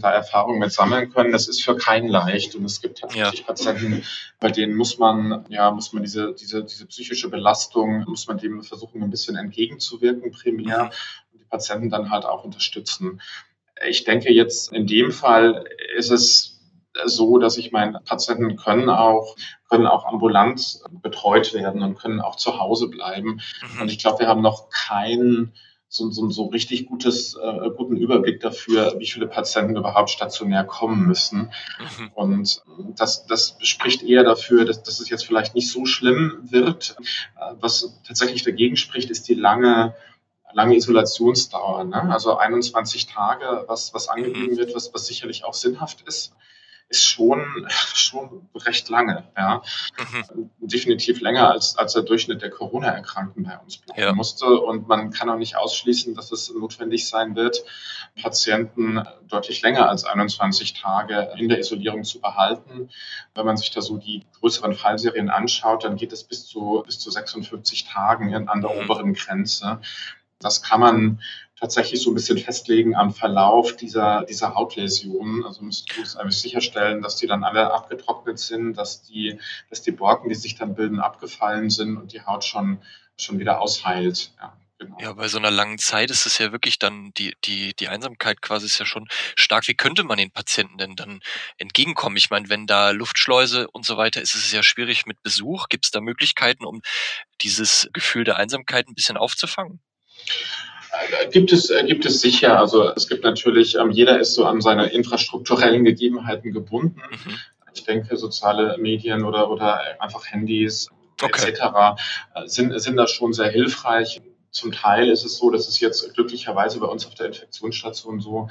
da 0.00 0.10
Erfahrungen 0.12 0.58
mit 0.58 0.72
sammeln 0.72 1.10
können. 1.12 1.32
Das 1.32 1.48
ist 1.48 1.62
für 1.62 1.76
keinen 1.76 2.08
leicht. 2.08 2.54
Und 2.54 2.64
es 2.64 2.80
gibt 2.80 2.98
tatsächlich 2.98 3.46
Patienten, 3.46 4.02
bei 4.40 4.50
denen 4.50 4.74
muss 4.74 4.98
man, 4.98 5.44
ja, 5.48 5.70
muss 5.70 5.92
man 5.92 6.02
diese, 6.02 6.34
diese, 6.34 6.64
diese 6.64 6.86
psychische 6.86 7.28
Belastung, 7.28 8.04
muss 8.06 8.26
man 8.26 8.38
dem 8.38 8.62
versuchen, 8.62 9.02
ein 9.02 9.10
bisschen 9.10 9.36
entgegenzuwirken 9.36 10.30
primär 10.32 10.84
Mhm. 10.84 10.90
und 11.32 11.40
die 11.40 11.44
Patienten 11.44 11.90
dann 11.90 12.10
halt 12.10 12.24
auch 12.24 12.44
unterstützen. 12.44 13.20
Ich 13.86 14.04
denke 14.04 14.32
jetzt 14.32 14.72
in 14.72 14.86
dem 14.86 15.12
Fall 15.12 15.64
ist 15.96 16.10
es 16.10 16.52
so, 17.04 17.36
dass 17.36 17.58
ich 17.58 17.72
meine, 17.72 18.00
Patienten 18.00 18.56
können 18.56 18.88
auch, 18.88 19.36
können 19.68 19.86
auch 19.86 20.06
ambulant 20.06 20.78
betreut 21.02 21.52
werden 21.52 21.82
und 21.82 21.98
können 21.98 22.22
auch 22.22 22.36
zu 22.36 22.58
Hause 22.58 22.88
bleiben. 22.88 23.40
Und 23.74 23.82
Mhm. 23.82 23.88
ich 23.88 23.98
glaube, 23.98 24.20
wir 24.20 24.28
haben 24.28 24.40
noch 24.40 24.70
keinen 24.70 25.52
so, 25.88 26.10
so, 26.10 26.28
so 26.30 26.46
richtig 26.46 26.86
gutes, 26.86 27.36
äh, 27.36 27.70
guten 27.76 27.96
Überblick 27.96 28.40
dafür, 28.40 28.96
wie 28.98 29.06
viele 29.06 29.28
Patienten 29.28 29.76
überhaupt 29.76 30.10
stationär 30.10 30.64
kommen 30.64 31.06
müssen. 31.06 31.52
Mhm. 31.98 32.10
Und 32.14 32.62
das, 32.96 33.26
das 33.26 33.56
spricht 33.60 34.02
eher 34.02 34.24
dafür, 34.24 34.64
dass, 34.64 34.82
dass 34.82 35.00
es 35.00 35.08
jetzt 35.08 35.24
vielleicht 35.24 35.54
nicht 35.54 35.70
so 35.70 35.86
schlimm 35.86 36.40
wird. 36.42 36.96
Äh, 37.36 37.54
Was 37.60 37.94
tatsächlich 38.06 38.42
dagegen 38.42 38.76
spricht, 38.76 39.10
ist 39.10 39.28
die 39.28 39.34
lange, 39.34 39.94
lange 40.52 40.76
Isolationsdauer. 40.76 41.84
Ne? 41.84 42.02
Also 42.12 42.36
21 42.36 43.06
Tage, 43.06 43.64
was, 43.68 43.94
was 43.94 44.08
angegeben 44.08 44.56
wird, 44.56 44.74
was, 44.74 44.92
was 44.92 45.06
sicherlich 45.06 45.44
auch 45.44 45.54
sinnhaft 45.54 46.02
ist, 46.06 46.32
ist 46.88 47.04
schon, 47.04 47.66
schon 47.94 48.48
recht 48.54 48.88
lange. 48.88 49.24
Ja? 49.36 49.62
Mhm. 50.34 50.50
definitiv 50.60 51.20
länger 51.20 51.50
als, 51.50 51.76
als 51.76 51.92
der 51.94 52.02
Durchschnitt 52.02 52.42
der 52.42 52.50
Corona-Erkrankten 52.50 53.44
bei 53.44 53.56
uns 53.58 53.78
bleiben 53.78 54.00
Ja. 54.00 54.12
musste. 54.12 54.46
Und 54.46 54.86
man 54.88 55.10
kann 55.10 55.28
auch 55.28 55.36
nicht 55.38 55.56
ausschließen, 55.56 56.14
dass 56.14 56.32
es 56.32 56.52
notwendig 56.52 57.08
sein 57.08 57.34
wird, 57.36 57.64
Patienten 58.20 59.02
deutlich 59.28 59.62
länger 59.62 59.88
als 59.88 60.04
21 60.04 60.74
Tage 60.74 61.32
in 61.36 61.48
der 61.48 61.58
Isolierung 61.58 62.04
zu 62.04 62.20
behalten. 62.20 62.88
Wenn 63.34 63.46
man 63.46 63.56
sich 63.56 63.70
da 63.70 63.80
so 63.80 63.98
die 63.98 64.24
größeren 64.40 64.74
Fallserien 64.74 65.28
anschaut, 65.30 65.84
dann 65.84 65.96
geht 65.96 66.12
es 66.12 66.24
bis 66.24 66.46
zu, 66.46 66.82
bis 66.86 66.98
zu 66.98 67.10
56 67.10 67.84
Tagen 67.86 68.48
an 68.48 68.60
der 68.62 68.70
Mhm. 68.74 68.84
oberen 68.84 69.14
Grenze. 69.14 69.80
Das 70.38 70.62
kann 70.62 70.80
man 70.80 71.20
tatsächlich 71.58 72.02
so 72.02 72.10
ein 72.10 72.14
bisschen 72.14 72.38
festlegen 72.38 72.94
am 72.94 73.12
Verlauf 73.12 73.76
dieser, 73.76 74.24
dieser 74.24 74.54
Hautläsionen. 74.54 75.44
Also 75.44 75.62
muss, 75.62 75.84
muss 75.98 76.16
eigentlich 76.16 76.38
sicherstellen, 76.38 77.02
dass 77.02 77.16
die 77.16 77.26
dann 77.26 77.44
alle 77.44 77.72
abgetrocknet 77.72 78.38
sind, 78.38 78.74
dass 78.74 79.02
die, 79.02 79.38
dass 79.70 79.82
die 79.82 79.92
Borken, 79.92 80.28
die 80.28 80.34
sich 80.34 80.56
dann 80.56 80.74
bilden, 80.74 81.00
abgefallen 81.00 81.70
sind 81.70 81.96
und 81.96 82.12
die 82.12 82.22
Haut 82.22 82.44
schon, 82.44 82.78
schon 83.16 83.38
wieder 83.38 83.60
ausheilt. 83.62 84.32
Ja, 84.38 84.54
genau. 84.78 84.98
Ja, 85.00 85.14
bei 85.14 85.28
so 85.28 85.38
einer 85.38 85.50
langen 85.50 85.78
Zeit 85.78 86.10
ist 86.10 86.26
es 86.26 86.36
ja 86.36 86.52
wirklich 86.52 86.78
dann 86.78 87.12
die, 87.14 87.34
die, 87.44 87.74
die 87.74 87.88
Einsamkeit 87.88 88.42
quasi 88.42 88.66
ist 88.66 88.78
ja 88.78 88.84
schon 88.84 89.08
stark. 89.34 89.66
Wie 89.66 89.74
könnte 89.74 90.04
man 90.04 90.18
den 90.18 90.30
Patienten 90.30 90.76
denn 90.76 90.94
dann 90.94 91.20
entgegenkommen? 91.56 92.18
Ich 92.18 92.28
meine, 92.28 92.50
wenn 92.50 92.66
da 92.66 92.90
Luftschleuse 92.90 93.66
und 93.68 93.86
so 93.86 93.96
weiter 93.96 94.20
ist, 94.20 94.34
ist 94.34 94.44
es 94.44 94.52
ja 94.52 94.62
schwierig 94.62 95.06
mit 95.06 95.22
Besuch. 95.22 95.70
Gibt 95.70 95.86
es 95.86 95.90
da 95.90 96.02
Möglichkeiten, 96.02 96.66
um 96.66 96.82
dieses 97.40 97.88
Gefühl 97.94 98.24
der 98.24 98.36
Einsamkeit 98.36 98.88
ein 98.88 98.94
bisschen 98.94 99.16
aufzufangen? 99.16 99.80
Gibt 101.30 101.52
es, 101.52 101.70
äh, 101.70 101.84
gibt 101.84 102.04
es 102.06 102.20
sicher. 102.20 102.58
Also 102.58 102.90
es 102.94 103.08
gibt 103.08 103.24
natürlich, 103.24 103.76
ähm, 103.76 103.90
jeder 103.90 104.18
ist 104.20 104.34
so 104.34 104.44
an 104.44 104.60
seine 104.60 104.86
infrastrukturellen 104.86 105.84
Gegebenheiten 105.84 106.52
gebunden. 106.52 107.02
Mhm. 107.10 107.34
Ich 107.74 107.84
denke, 107.84 108.16
soziale 108.16 108.78
Medien 108.78 109.24
oder, 109.24 109.50
oder 109.50 110.00
einfach 110.00 110.26
Handys 110.26 110.90
Okay. 111.22 111.50
etc. 111.50 111.60
äh, 112.34 112.46
sind, 112.46 112.78
sind 112.80 112.96
da 112.96 113.06
schon 113.06 113.32
sehr 113.32 113.48
hilfreich. 113.48 114.20
Zum 114.50 114.72
Teil 114.72 115.10
ist 115.10 115.24
es 115.24 115.36
so, 115.36 115.50
dass 115.50 115.68
es 115.68 115.80
jetzt 115.80 116.14
glücklicherweise 116.14 116.80
bei 116.80 116.86
uns 116.86 117.06
auf 117.06 117.14
der 117.14 117.26
Infektionsstation 117.26 118.20
so, 118.20 118.48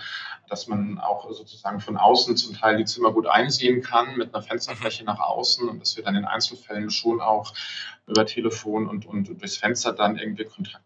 dass 0.47 0.67
man 0.67 0.99
auch 0.99 1.31
sozusagen 1.31 1.79
von 1.79 1.97
außen 1.97 2.37
zum 2.37 2.55
Teil 2.55 2.77
die 2.77 2.85
Zimmer 2.85 3.11
gut 3.11 3.25
einsehen 3.25 3.81
kann 3.81 4.15
mit 4.15 4.33
einer 4.33 4.43
Fensterfläche 4.43 5.03
nach 5.03 5.19
außen 5.19 5.67
und 5.67 5.79
dass 5.79 5.95
wir 5.95 6.03
dann 6.03 6.15
in 6.15 6.25
Einzelfällen 6.25 6.91
schon 6.91 7.21
auch 7.21 7.53
über 8.07 8.25
Telefon 8.25 8.87
und, 8.87 9.05
und 9.05 9.27
durchs 9.41 9.57
Fenster 9.57 9.91
dann 9.91 10.17
irgendwie 10.17 10.45
Kontakt 10.45 10.83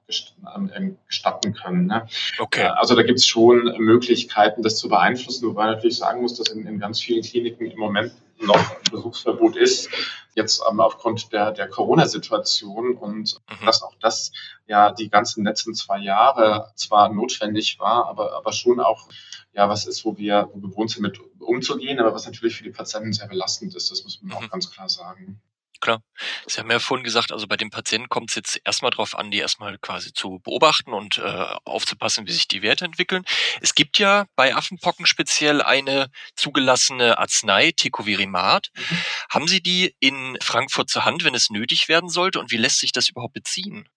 ähm, 0.55 0.97
gestatten 1.07 1.53
können. 1.53 1.85
Ne? 1.87 2.07
Okay. 2.39 2.61
Äh, 2.61 2.69
also 2.69 2.95
da 2.95 3.03
gibt 3.03 3.19
es 3.19 3.27
schon 3.27 3.75
Möglichkeiten, 3.77 4.63
das 4.63 4.77
zu 4.77 4.87
beeinflussen, 4.87 5.47
wobei 5.47 5.65
man 5.65 5.75
natürlich 5.75 5.97
sagen 5.97 6.21
muss, 6.21 6.35
dass 6.35 6.49
in, 6.49 6.65
in 6.65 6.79
ganz 6.79 7.01
vielen 7.01 7.23
Kliniken 7.23 7.65
im 7.65 7.79
Moment 7.79 8.13
noch 8.41 8.75
Besuchsverbot 8.89 9.57
ist, 9.57 9.89
jetzt 10.35 10.63
ähm, 10.69 10.79
aufgrund 10.79 11.33
der, 11.33 11.51
der 11.51 11.67
Corona-Situation 11.67 12.95
und 12.95 13.35
mhm. 13.49 13.65
dass 13.65 13.83
auch 13.83 13.95
das 13.99 14.31
ja 14.67 14.91
die 14.91 15.09
ganzen 15.09 15.43
letzten 15.43 15.75
zwei 15.75 15.99
Jahre 15.99 16.71
zwar 16.75 17.09
notwendig 17.09 17.79
war, 17.79 18.07
aber, 18.07 18.37
aber 18.37 18.53
schon 18.53 18.79
auch 18.79 19.09
ja 19.53 19.67
was 19.67 19.85
ist, 19.85 20.05
wo 20.05 20.17
wir, 20.17 20.49
wo 20.53 20.61
wir 20.61 20.69
gewohnt 20.69 20.91
sind, 20.91 21.01
mit 21.01 21.19
umzugehen, 21.39 21.99
aber 21.99 22.13
was 22.13 22.25
natürlich 22.25 22.55
für 22.55 22.63
die 22.63 22.69
Patienten 22.69 23.11
sehr 23.11 23.27
belastend 23.27 23.75
ist, 23.75 23.91
das 23.91 24.03
muss 24.03 24.21
man 24.21 24.29
mhm. 24.29 24.37
auch 24.37 24.49
ganz 24.49 24.71
klar 24.71 24.87
sagen. 24.87 25.41
Klar. 25.81 26.01
Sie 26.45 26.59
haben 26.59 26.69
ja 26.69 26.79
vorhin 26.79 27.05
gesagt, 27.05 27.31
also 27.31 27.47
bei 27.47 27.55
den 27.55 27.69
Patienten 27.69 28.09
kommt 28.09 28.31
es 28.31 28.35
jetzt 28.35 28.61
erstmal 28.65 28.91
darauf 28.91 29.17
an, 29.17 29.31
die 29.31 29.37
erstmal 29.37 29.77
quasi 29.77 30.11
zu 30.11 30.39
beobachten 30.43 30.91
und 30.93 31.19
äh, 31.19 31.45
aufzupassen, 31.63 32.27
wie 32.27 32.33
sich 32.33 32.49
die 32.49 32.61
Werte 32.61 32.83
entwickeln. 32.83 33.23
Es 33.61 33.75
gibt 33.75 33.97
ja 33.97 34.25
bei 34.35 34.55
Affenpocken 34.55 35.05
speziell 35.05 35.61
eine 35.61 36.09
zugelassene 36.35 37.17
Arznei, 37.17 37.71
Tecovirimat. 37.71 38.71
Mhm. 38.75 38.97
Haben 39.29 39.47
Sie 39.47 39.61
die 39.61 39.95
in 39.99 40.37
Frankfurt 40.41 40.89
zur 40.89 41.05
Hand, 41.05 41.23
wenn 41.23 41.35
es 41.35 41.49
nötig 41.49 41.87
werden 41.87 42.09
sollte? 42.09 42.39
Und 42.39 42.51
wie 42.51 42.57
lässt 42.57 42.79
sich 42.79 42.91
das 42.91 43.09
überhaupt 43.09 43.33
beziehen? 43.33 43.87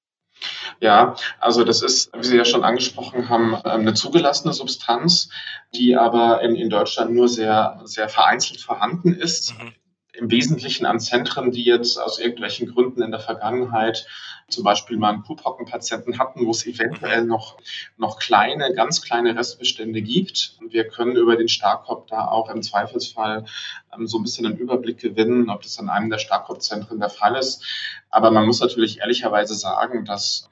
Ja, 0.81 1.17
also 1.41 1.65
das 1.65 1.83
ist, 1.83 2.11
wie 2.17 2.25
Sie 2.25 2.37
ja 2.37 2.45
schon 2.45 2.65
angesprochen 2.65 3.29
haben, 3.29 3.55
ähm, 3.55 3.63
eine 3.65 3.95
zugelassene 3.95 4.53
Substanz, 4.53 5.31
die 5.75 5.97
aber 5.97 6.43
in, 6.43 6.57
in 6.57 6.71
Deutschland 6.71 7.13
nur 7.13 7.29
sehr, 7.29 7.81
sehr 7.85 8.09
vereinzelt 8.09 8.61
vorhanden 8.61 9.15
ist. 9.15 9.59
Mhm 9.59 9.75
im 10.23 10.31
Wesentlichen 10.31 10.87
an 10.87 11.01
Zentren, 11.01 11.51
die 11.51 11.65
jetzt 11.65 11.99
aus 11.99 12.21
irgendwelchen 12.21 12.73
Gründen 12.73 13.03
in 13.03 13.11
der 13.11 13.21
Vergangenheit 13.21 14.07
zum 14.49 14.63
Beispiel 14.65 14.97
mal 14.97 15.13
einen 15.13 15.23
Puphocken-Patienten 15.25 16.19
hatten, 16.19 16.47
wo 16.47 16.51
es 16.51 16.67
eventuell 16.67 17.25
noch, 17.25 17.57
noch 17.97 18.19
kleine, 18.19 18.73
ganz 18.75 19.03
kleine 19.03 19.35
Restbestände 19.37 20.01
gibt. 20.03 20.57
Und 20.61 20.73
wir 20.73 20.87
können 20.87 21.17
über 21.17 21.37
den 21.37 21.49
Starkopf 21.49 22.07
da 22.07 22.29
auch 22.29 22.51
im 22.51 22.63
Zweifelsfall 22.63 23.47
ähm, 23.93 24.07
so 24.07 24.19
ein 24.19 24.23
bisschen 24.23 24.47
einen 24.47 24.59
Überblick 24.59 24.99
gewinnen, 24.99 25.51
ob 25.51 25.63
das 25.63 25.79
an 25.79 25.89
einem 25.89 26.11
der 26.11 26.19
Starkopf-Zentren 26.19 27.01
der 27.01 27.11
Fall 27.11 27.35
ist. 27.37 27.65
Aber 28.11 28.31
man 28.31 28.47
muss 28.47 28.61
natürlich 28.61 29.01
ehrlicherweise 29.01 29.55
sagen, 29.55 30.05
dass 30.05 30.51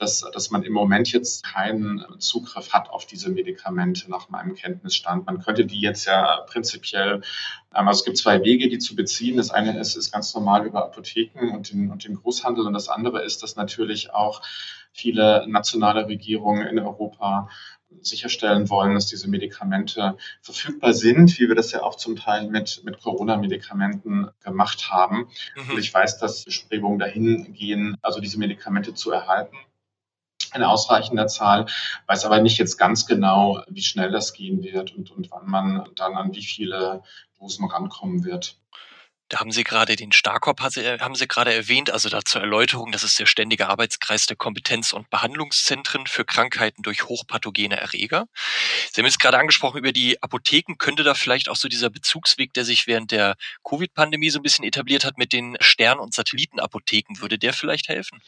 dass, 0.00 0.24
dass 0.32 0.50
man 0.50 0.62
im 0.62 0.72
Moment 0.72 1.12
jetzt 1.12 1.44
keinen 1.44 2.04
Zugriff 2.18 2.72
hat 2.72 2.88
auf 2.88 3.06
diese 3.06 3.28
Medikamente 3.28 4.10
nach 4.10 4.30
meinem 4.30 4.54
Kenntnisstand. 4.54 5.26
Man 5.26 5.40
könnte 5.40 5.66
die 5.66 5.80
jetzt 5.80 6.06
ja 6.06 6.40
prinzipiell, 6.46 7.20
ähm, 7.74 7.86
also 7.86 8.00
es 8.00 8.04
gibt 8.04 8.16
zwei 8.16 8.42
Wege, 8.42 8.68
die 8.68 8.78
zu 8.78 8.96
beziehen. 8.96 9.36
Das 9.36 9.50
eine 9.50 9.78
ist, 9.78 9.96
ist 9.96 10.12
ganz 10.12 10.34
normal 10.34 10.66
über 10.66 10.84
Apotheken 10.84 11.50
und 11.54 11.70
den, 11.70 11.90
und 11.90 12.04
den 12.04 12.14
Großhandel 12.14 12.66
und 12.66 12.72
das 12.72 12.88
andere 12.88 13.22
ist, 13.22 13.42
dass 13.42 13.56
natürlich 13.56 14.12
auch 14.14 14.40
viele 14.92 15.46
nationale 15.46 16.06
Regierungen 16.06 16.66
in 16.66 16.78
Europa 16.78 17.48
sicherstellen 18.00 18.70
wollen, 18.70 18.94
dass 18.94 19.06
diese 19.06 19.28
Medikamente 19.28 20.16
verfügbar 20.40 20.94
sind, 20.94 21.38
wie 21.38 21.48
wir 21.48 21.56
das 21.56 21.72
ja 21.72 21.82
auch 21.82 21.96
zum 21.96 22.16
Teil 22.16 22.48
mit, 22.48 22.82
mit 22.84 23.00
Corona-Medikamenten 23.00 24.30
gemacht 24.42 24.90
haben. 24.90 25.28
Mhm. 25.56 25.70
Und 25.72 25.78
ich 25.78 25.92
weiß, 25.92 26.18
dass 26.18 26.44
Bestrebungen 26.44 26.98
dahin 26.98 27.52
gehen, 27.52 27.96
also 28.00 28.20
diese 28.20 28.38
Medikamente 28.38 28.94
zu 28.94 29.10
erhalten 29.10 29.56
in 30.54 30.62
ausreichender 30.62 31.26
Zahl, 31.26 31.66
weiß 32.06 32.24
aber 32.24 32.40
nicht 32.40 32.58
jetzt 32.58 32.76
ganz 32.76 33.06
genau, 33.06 33.62
wie 33.68 33.82
schnell 33.82 34.10
das 34.10 34.32
gehen 34.32 34.62
wird 34.62 34.94
und, 34.94 35.10
und 35.10 35.30
wann 35.30 35.46
man 35.46 35.88
dann 35.96 36.16
an 36.16 36.34
wie 36.34 36.44
viele 36.44 37.02
Dosen 37.38 37.66
rankommen 37.66 38.24
wird. 38.24 38.56
Da 39.30 39.40
haben 39.40 39.50
Sie 39.52 39.64
gerade 39.64 39.96
den 39.96 40.12
Starkop, 40.12 40.60
haben 40.60 41.14
Sie 41.14 41.28
gerade 41.28 41.54
erwähnt, 41.54 41.90
also 41.90 42.08
da 42.08 42.24
zur 42.24 42.42
Erläuterung, 42.42 42.92
das 42.92 43.04
ist 43.04 43.18
der 43.18 43.26
ständige 43.26 43.68
Arbeitskreis 43.68 44.26
der 44.26 44.36
Kompetenz- 44.36 44.92
und 44.92 45.08
Behandlungszentren 45.08 46.06
für 46.06 46.24
Krankheiten 46.24 46.82
durch 46.82 47.04
hochpathogene 47.04 47.76
Erreger. 47.76 48.26
Sie 48.92 49.00
haben 49.00 49.06
jetzt 49.06 49.20
gerade 49.20 49.38
angesprochen 49.38 49.78
über 49.78 49.92
die 49.92 50.22
Apotheken. 50.22 50.74
Könnte 50.76 51.04
da 51.04 51.14
vielleicht 51.14 51.48
auch 51.48 51.56
so 51.56 51.68
dieser 51.68 51.88
Bezugsweg, 51.88 52.52
der 52.52 52.64
sich 52.64 52.86
während 52.86 53.12
der 53.12 53.36
Covid-Pandemie 53.64 54.30
so 54.30 54.40
ein 54.40 54.42
bisschen 54.42 54.64
etabliert 54.64 55.04
hat 55.04 55.16
mit 55.16 55.32
den 55.32 55.56
Stern- 55.60 56.00
und 56.00 56.12
Satellitenapotheken, 56.12 57.20
würde 57.20 57.38
der 57.38 57.52
vielleicht 57.52 57.88
helfen? 57.88 58.20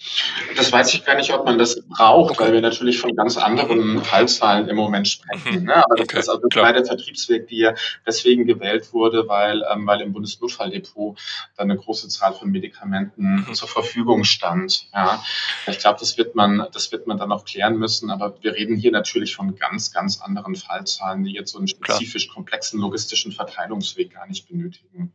Das 0.57 0.71
weiß 0.71 0.95
ich 0.95 1.05
gar 1.05 1.17
nicht, 1.17 1.33
ob 1.33 1.45
man 1.45 1.59
das 1.59 1.83
braucht, 1.89 2.33
okay. 2.33 2.45
weil 2.45 2.53
wir 2.55 2.61
natürlich 2.61 2.99
von 2.99 3.15
ganz 3.17 3.37
anderen. 3.37 4.05
Fallzahlen 4.05 4.69
im 4.69 4.77
Moment 4.77 5.09
sprechen. 5.09 5.61
Mhm. 5.61 5.67
Ne? 5.67 5.77
Aber 5.77 5.97
das 5.97 6.05
okay. 6.05 6.19
ist 6.21 6.29
also 6.29 6.47
der 6.47 6.85
Vertriebsweg, 6.85 7.49
der 7.49 7.75
deswegen 8.07 8.47
gewählt 8.47 8.93
wurde, 8.93 9.27
weil, 9.27 9.65
ähm, 9.73 9.87
weil 9.87 10.01
im 10.01 10.13
Bundesnotfalldepot 10.13 10.92
wo 10.95 11.17
dann 11.57 11.71
eine 11.71 11.79
große 11.79 12.09
Zahl 12.09 12.35
von 12.35 12.51
Medikamenten 12.51 13.47
mhm. 13.49 13.55
zur 13.55 13.69
Verfügung 13.69 14.25
stand. 14.25 14.89
Ja, 14.93 15.23
ich 15.67 15.79
glaube, 15.79 15.99
das 16.01 16.19
wird 16.19 16.35
man, 16.35 16.67
das 16.73 16.93
wird 16.93 17.07
man 17.07 17.19
dann 17.19 17.29
noch 17.29 17.45
klären 17.45 17.77
müssen. 17.79 18.11
Aber 18.11 18.37
wir 18.43 18.55
reden 18.55 18.77
hier 18.77 18.93
natürlich 18.93 19.35
von 19.35 19.55
ganz, 19.57 19.93
ganz 19.93 20.21
anderen 20.21 20.57
Fallzahlen, 20.57 21.25
die 21.25 21.33
jetzt 21.33 21.53
so 21.53 21.59
einen 21.59 21.69
spezifisch 21.69 22.29
komplexen 22.29 22.81
logistischen 22.81 23.33
Verteilungsweg 23.33 24.13
gar 24.13 24.27
nicht 24.27 24.49
benötigen. 24.49 25.13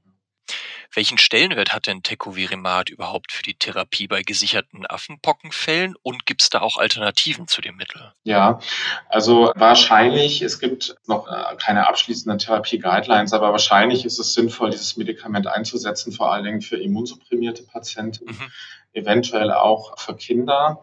Welchen 0.93 1.17
Stellenwert 1.17 1.73
hat 1.73 1.87
denn 1.87 2.03
Tecovirimat 2.03 2.89
überhaupt 2.89 3.31
für 3.31 3.43
die 3.43 3.55
Therapie 3.55 4.07
bei 4.07 4.23
gesicherten 4.23 4.85
Affenpockenfällen 4.87 5.95
und 6.01 6.25
gibt 6.25 6.41
es 6.41 6.49
da 6.49 6.61
auch 6.61 6.77
Alternativen 6.77 7.47
zu 7.47 7.61
dem 7.61 7.75
Mittel? 7.75 8.13
Ja, 8.23 8.59
also 9.09 9.51
wahrscheinlich, 9.55 10.41
es 10.41 10.59
gibt 10.59 10.95
noch 11.07 11.27
äh, 11.27 11.55
keine 11.57 11.87
abschließenden 11.87 12.39
Therapie-Guidelines, 12.39 13.33
aber 13.33 13.51
wahrscheinlich 13.51 14.05
ist 14.05 14.19
es 14.19 14.33
sinnvoll, 14.33 14.71
dieses 14.71 14.97
Medikament 14.97 15.47
einzusetzen, 15.47 16.11
vor 16.11 16.31
allen 16.31 16.43
Dingen 16.43 16.61
für 16.61 16.77
immunsupprimierte 16.77 17.63
Patienten, 17.63 18.25
mhm. 18.25 18.51
eventuell 18.93 19.51
auch 19.51 19.99
für 19.99 20.15
Kinder. 20.15 20.81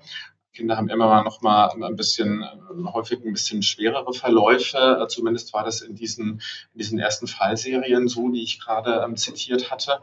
Kinder 0.55 0.77
haben 0.77 0.89
immer 0.89 1.25
noch 1.25 1.43
mal 1.43 1.69
ein 1.83 1.97
bisschen, 1.97 2.45
häufig 2.93 3.25
ein 3.25 3.33
bisschen 3.33 3.63
schwerere 3.63 4.15
Verläufe. 4.15 5.05
Zumindest 5.09 5.53
war 5.53 5.65
das 5.65 5.81
in 5.81 5.97
diesen, 5.97 6.41
in 6.73 6.79
diesen 6.79 6.99
ersten 7.01 7.27
Fallserien 7.27 8.07
so, 8.07 8.29
die 8.31 8.43
ich 8.43 8.61
gerade 8.61 9.03
ähm, 9.05 9.17
zitiert 9.17 9.73
hatte. 9.73 9.99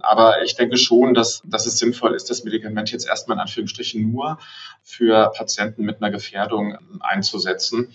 Aber 0.00 0.42
ich 0.42 0.54
denke 0.54 0.76
schon, 0.76 1.14
dass, 1.14 1.42
dass 1.46 1.64
es 1.64 1.78
sinnvoll 1.78 2.14
ist, 2.14 2.28
das 2.28 2.44
Medikament 2.44 2.92
jetzt 2.92 3.08
erstmal 3.08 3.38
in 3.38 3.40
Anführungsstrichen 3.40 4.12
nur 4.12 4.38
für 4.82 5.32
Patienten 5.34 5.84
mit 5.84 6.02
einer 6.02 6.10
Gefährdung 6.10 6.76
einzusetzen. 7.00 7.92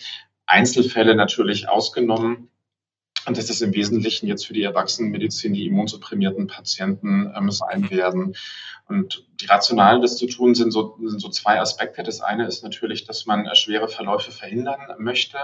Einzelfälle 0.47 1.15
natürlich 1.15 1.69
ausgenommen. 1.69 2.49
Und 3.25 3.37
das 3.37 3.49
ist 3.49 3.61
im 3.61 3.73
Wesentlichen 3.73 4.27
jetzt 4.27 4.45
für 4.45 4.53
die 4.53 4.63
Erwachsenenmedizin 4.63 5.53
die 5.53 5.65
immunsupprimierten 5.65 6.47
Patienten 6.47 7.31
ähm, 7.35 7.51
sein 7.51 7.89
werden. 7.89 8.35
Und 8.87 9.25
die 9.41 9.47
Rationalen, 9.47 10.01
das 10.01 10.17
zu 10.17 10.27
tun, 10.27 10.53
sind 10.53 10.71
so, 10.71 10.97
sind 11.03 11.19
so 11.19 11.29
zwei 11.29 11.59
Aspekte. 11.59 12.03
Das 12.03 12.21
eine 12.21 12.45
ist 12.45 12.63
natürlich, 12.63 13.05
dass 13.05 13.25
man 13.25 13.49
schwere 13.55 13.87
Verläufe 13.87 14.31
verhindern 14.31 14.79
möchte. 14.99 15.37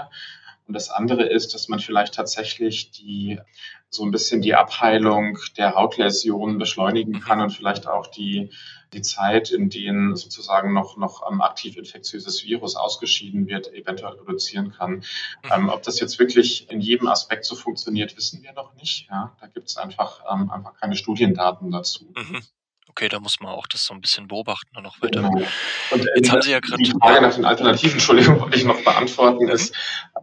Und 0.72 0.76
das 0.76 0.90
andere 0.90 1.24
ist, 1.24 1.54
dass 1.54 1.68
man 1.68 1.80
vielleicht 1.80 2.14
tatsächlich 2.14 2.92
die, 2.92 3.42
so 3.90 4.06
ein 4.06 4.12
bisschen 4.12 4.42
die 4.42 4.56
Abheilung 4.56 5.38
der 5.58 5.76
Hautläsionen 5.76 6.60
beschleunigen 6.60 7.20
kann 7.20 7.42
und 7.42 7.50
vielleicht 7.50 7.88
auch 7.88 8.08
die, 8.08 8.52
die 8.94 9.02
Zeit, 9.02 9.52
in 9.52 9.70
denen 9.70 10.16
sozusagen 10.16 10.72
noch, 10.72 10.96
noch 10.96 11.30
ähm, 11.30 11.42
aktiv 11.42 11.76
infektiöses 11.76 12.46
Virus 12.46 12.78
ausgeschieden 12.78 13.48
wird, 13.48 13.74
eventuell 13.74 14.14
reduzieren 14.14 14.72
kann. 14.72 14.92
Mhm. 14.92 15.52
Ähm, 15.54 15.68
ob 15.68 15.84
das 15.84 16.00
jetzt 16.00 16.20
wirklich 16.20 16.72
in 16.72 16.80
jedem 16.80 17.10
Aspekt 17.10 17.44
so 17.44 17.58
funktioniert, 17.58 18.16
wissen 18.16 18.42
wir 18.42 18.54
noch 18.54 18.74
nicht. 18.76 19.10
Ja, 19.10 19.36
da 19.42 19.48
gibt 19.48 19.68
es 19.68 19.76
einfach, 19.76 20.24
ähm, 20.32 20.50
einfach 20.52 20.80
keine 20.80 20.96
Studiendaten 20.96 21.70
dazu. 21.70 22.14
Mhm. 22.16 22.44
Okay, 22.92 23.08
da 23.08 23.22
muss 23.22 23.40
man 23.40 23.54
auch 23.54 23.68
das 23.68 23.86
so 23.86 23.94
ein 23.94 24.02
bisschen 24.02 24.28
beobachten 24.28 24.76
und 24.76 24.84
noch 24.84 25.02
weiter. 25.02 25.22
Genau. 25.22 25.48
Und 25.92 26.10
Jetzt 26.14 26.30
haben 26.30 26.42
Sie 26.42 26.52
ja 26.52 26.60
gerade. 26.60 26.84
Die 26.84 26.92
Frage 26.92 27.22
nach 27.22 27.34
den 27.34 27.46
Alternativen, 27.46 27.94
Entschuldigung, 27.94 28.42
wollte 28.42 28.58
ich 28.58 28.66
noch 28.66 28.84
beantworten, 28.84 29.46
mhm. 29.46 29.52
ist, 29.52 29.74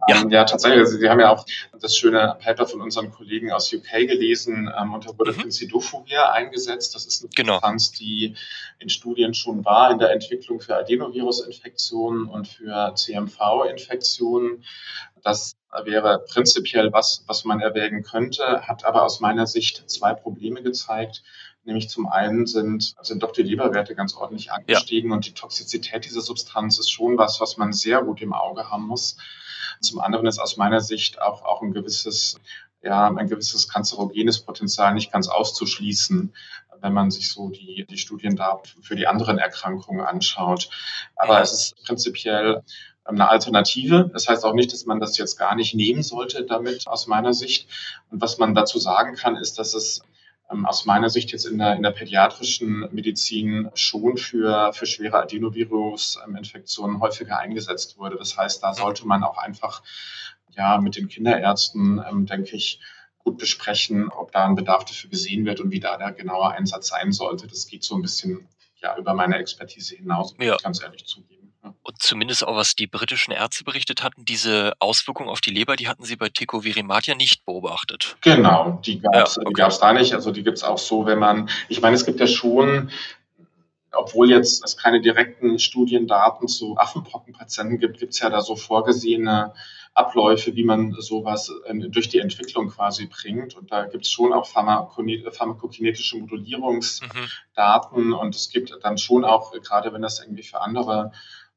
ja. 0.07 0.21
Ähm, 0.21 0.29
ja, 0.29 0.43
tatsächlich, 0.43 0.79
also 0.81 0.97
Sie 0.97 1.09
haben 1.09 1.19
ja 1.19 1.31
auch 1.31 1.47
das 1.81 1.97
schöne 1.97 2.37
Paper 2.39 2.67
von 2.67 2.81
unseren 2.81 3.09
Kollegen 3.09 3.51
aus 3.51 3.73
UK 3.73 4.07
gelesen, 4.07 4.71
ähm, 4.79 4.93
und 4.93 5.07
da 5.07 5.17
wurde 5.17 5.33
mhm. 5.33 5.49
Eingesetzt. 6.31 6.93
Das 6.93 7.07
ist 7.07 7.23
eine 7.23 7.29
genau. 7.35 7.53
Substanz, 7.53 7.91
die 7.93 8.35
in 8.77 8.89
Studien 8.89 9.33
schon 9.33 9.65
war 9.65 9.89
in 9.89 9.97
der 9.97 10.11
Entwicklung 10.11 10.59
für 10.59 10.75
Adenovirusinfektionen 10.75 12.27
und 12.27 12.47
für 12.47 12.93
CMV-Infektionen. 12.93 14.63
Das 15.23 15.55
wäre 15.83 16.25
prinzipiell 16.31 16.91
was, 16.91 17.23
was 17.27 17.45
man 17.45 17.59
erwägen 17.59 18.03
könnte, 18.03 18.67
hat 18.67 18.85
aber 18.85 19.03
aus 19.03 19.19
meiner 19.19 19.47
Sicht 19.47 19.89
zwei 19.89 20.13
Probleme 20.13 20.63
gezeigt. 20.63 21.23
Nämlich 21.63 21.89
zum 21.89 22.07
einen 22.07 22.47
sind, 22.47 22.95
sind 23.01 23.21
doch 23.21 23.31
die 23.31 23.43
Leberwerte 23.43 23.93
ganz 23.93 24.15
ordentlich 24.15 24.51
angestiegen 24.51 25.09
ja. 25.09 25.15
und 25.15 25.25
die 25.25 25.33
Toxizität 25.33 26.05
dieser 26.05 26.21
Substanz 26.21 26.79
ist 26.79 26.89
schon 26.89 27.17
was, 27.17 27.39
was 27.41 27.57
man 27.57 27.73
sehr 27.73 28.01
gut 28.01 28.21
im 28.21 28.33
Auge 28.33 28.69
haben 28.69 28.87
muss. 28.87 29.17
Zum 29.81 29.99
anderen 29.99 30.25
ist 30.25 30.39
aus 30.39 30.57
meiner 30.57 30.81
Sicht 30.81 31.21
auch, 31.21 31.43
auch 31.43 31.61
ein 31.61 31.73
gewisses, 31.73 32.39
ja, 32.81 33.07
ein 33.07 33.27
gewisses 33.27 33.67
kanzerogenes 33.67 34.39
Potenzial 34.41 34.93
nicht 34.93 35.11
ganz 35.11 35.27
auszuschließen, 35.27 36.33
wenn 36.81 36.93
man 36.93 37.11
sich 37.11 37.31
so 37.31 37.49
die, 37.49 37.85
die 37.89 37.97
Studien 37.97 38.35
da 38.35 38.61
für 38.81 38.95
die 38.95 39.07
anderen 39.07 39.37
Erkrankungen 39.37 40.05
anschaut. 40.05 40.69
Aber 41.15 41.35
ja. 41.35 41.41
es 41.41 41.51
ist 41.53 41.85
prinzipiell 41.85 42.63
eine 43.15 43.29
Alternative. 43.29 44.09
Das 44.13 44.27
heißt 44.27 44.45
auch 44.45 44.53
nicht, 44.53 44.71
dass 44.71 44.85
man 44.85 44.99
das 44.99 45.17
jetzt 45.17 45.37
gar 45.37 45.55
nicht 45.55 45.73
nehmen 45.75 46.03
sollte 46.03 46.43
damit 46.43 46.87
aus 46.87 47.07
meiner 47.07 47.33
Sicht. 47.33 47.67
Und 48.09 48.21
was 48.21 48.37
man 48.37 48.55
dazu 48.55 48.79
sagen 48.79 49.15
kann, 49.15 49.35
ist, 49.35 49.59
dass 49.59 49.73
es 49.73 50.01
ähm, 50.51 50.65
aus 50.65 50.85
meiner 50.85 51.09
Sicht 51.09 51.31
jetzt 51.31 51.45
in 51.45 51.57
der, 51.57 51.75
in 51.75 51.83
der 51.83 51.91
pädiatrischen 51.91 52.87
Medizin 52.91 53.69
schon 53.73 54.17
für, 54.17 54.73
für 54.73 54.85
schwere 54.85 55.21
Adenovirus-Infektionen 55.21 56.99
häufiger 56.99 57.39
eingesetzt 57.39 57.97
wurde. 57.97 58.17
Das 58.17 58.37
heißt, 58.37 58.63
da 58.63 58.73
sollte 58.73 59.05
man 59.07 59.23
auch 59.23 59.37
einfach 59.37 59.83
ja, 60.55 60.79
mit 60.79 60.95
den 60.95 61.07
Kinderärzten, 61.07 62.03
ähm, 62.09 62.25
denke 62.25 62.55
ich, 62.55 62.79
gut 63.19 63.37
besprechen, 63.37 64.09
ob 64.09 64.31
da 64.31 64.45
ein 64.45 64.55
Bedarf 64.55 64.85
dafür 64.85 65.09
gesehen 65.09 65.45
wird 65.45 65.59
und 65.59 65.71
wie 65.71 65.79
da 65.79 65.97
der 65.97 66.13
genaue 66.13 66.49
Einsatz 66.51 66.87
sein 66.87 67.11
sollte. 67.11 67.47
Das 67.47 67.67
geht 67.67 67.83
so 67.83 67.95
ein 67.95 68.01
bisschen 68.01 68.47
ja, 68.81 68.97
über 68.97 69.13
meine 69.13 69.37
Expertise 69.37 69.95
hinaus, 69.95 70.35
ja. 70.39 70.55
ganz 70.57 70.81
ehrlich 70.81 71.05
zugeben. 71.05 71.48
Und 71.83 72.01
zumindest 72.01 72.45
auch, 72.45 72.55
was 72.55 72.75
die 72.75 72.87
britischen 72.87 73.31
Ärzte 73.31 73.63
berichtet 73.63 74.03
hatten, 74.03 74.25
diese 74.25 74.73
Auswirkungen 74.79 75.29
auf 75.29 75.41
die 75.41 75.51
Leber, 75.51 75.75
die 75.75 75.87
hatten 75.87 76.03
sie 76.03 76.15
bei 76.15 76.29
Tecovirimat 76.29 77.07
ja 77.07 77.15
nicht 77.15 77.45
beobachtet. 77.45 78.17
Genau, 78.21 78.81
die 78.85 78.99
gab 78.99 79.27
es 79.27 79.35
ja, 79.35 79.43
okay. 79.45 79.77
da 79.79 79.93
nicht. 79.93 80.13
Also 80.13 80.31
die 80.31 80.43
gibt 80.43 80.57
es 80.57 80.63
auch 80.63 80.77
so, 80.77 81.05
wenn 81.05 81.19
man, 81.19 81.49
ich 81.67 81.81
meine, 81.81 81.95
es 81.95 82.05
gibt 82.05 82.19
ja 82.19 82.27
schon 82.27 82.91
obwohl 83.91 84.29
jetzt 84.29 84.63
es 84.63 84.77
keine 84.77 85.01
direkten 85.01 85.57
Studiendaten 85.59 86.47
zu 86.47 86.77
Affenpockenpatienten 86.77 87.79
gibt, 87.79 87.99
gibt 87.99 88.13
es 88.13 88.19
ja 88.19 88.29
da 88.29 88.41
so 88.41 88.55
vorgesehene 88.55 89.53
Abläufe, 89.93 90.55
wie 90.55 90.63
man 90.63 90.95
sowas 90.99 91.51
ähm, 91.65 91.91
durch 91.91 92.09
die 92.09 92.19
Entwicklung 92.19 92.69
quasi 92.69 93.07
bringt. 93.07 93.55
Und 93.55 93.71
da 93.71 93.85
gibt 93.85 94.05
es 94.05 94.11
schon 94.11 94.31
auch 94.33 94.47
pharmakokinetische 94.47 96.17
Modulierungsdaten 96.17 98.07
mhm. 98.07 98.13
und 98.13 98.35
es 98.35 98.49
gibt 98.49 98.77
dann 98.81 98.97
schon 98.97 99.25
auch, 99.25 99.51
gerade 99.51 99.91
wenn 99.91 100.01
das 100.01 100.19
irgendwie 100.21 100.43
für 100.43 100.61
andere 100.61 101.11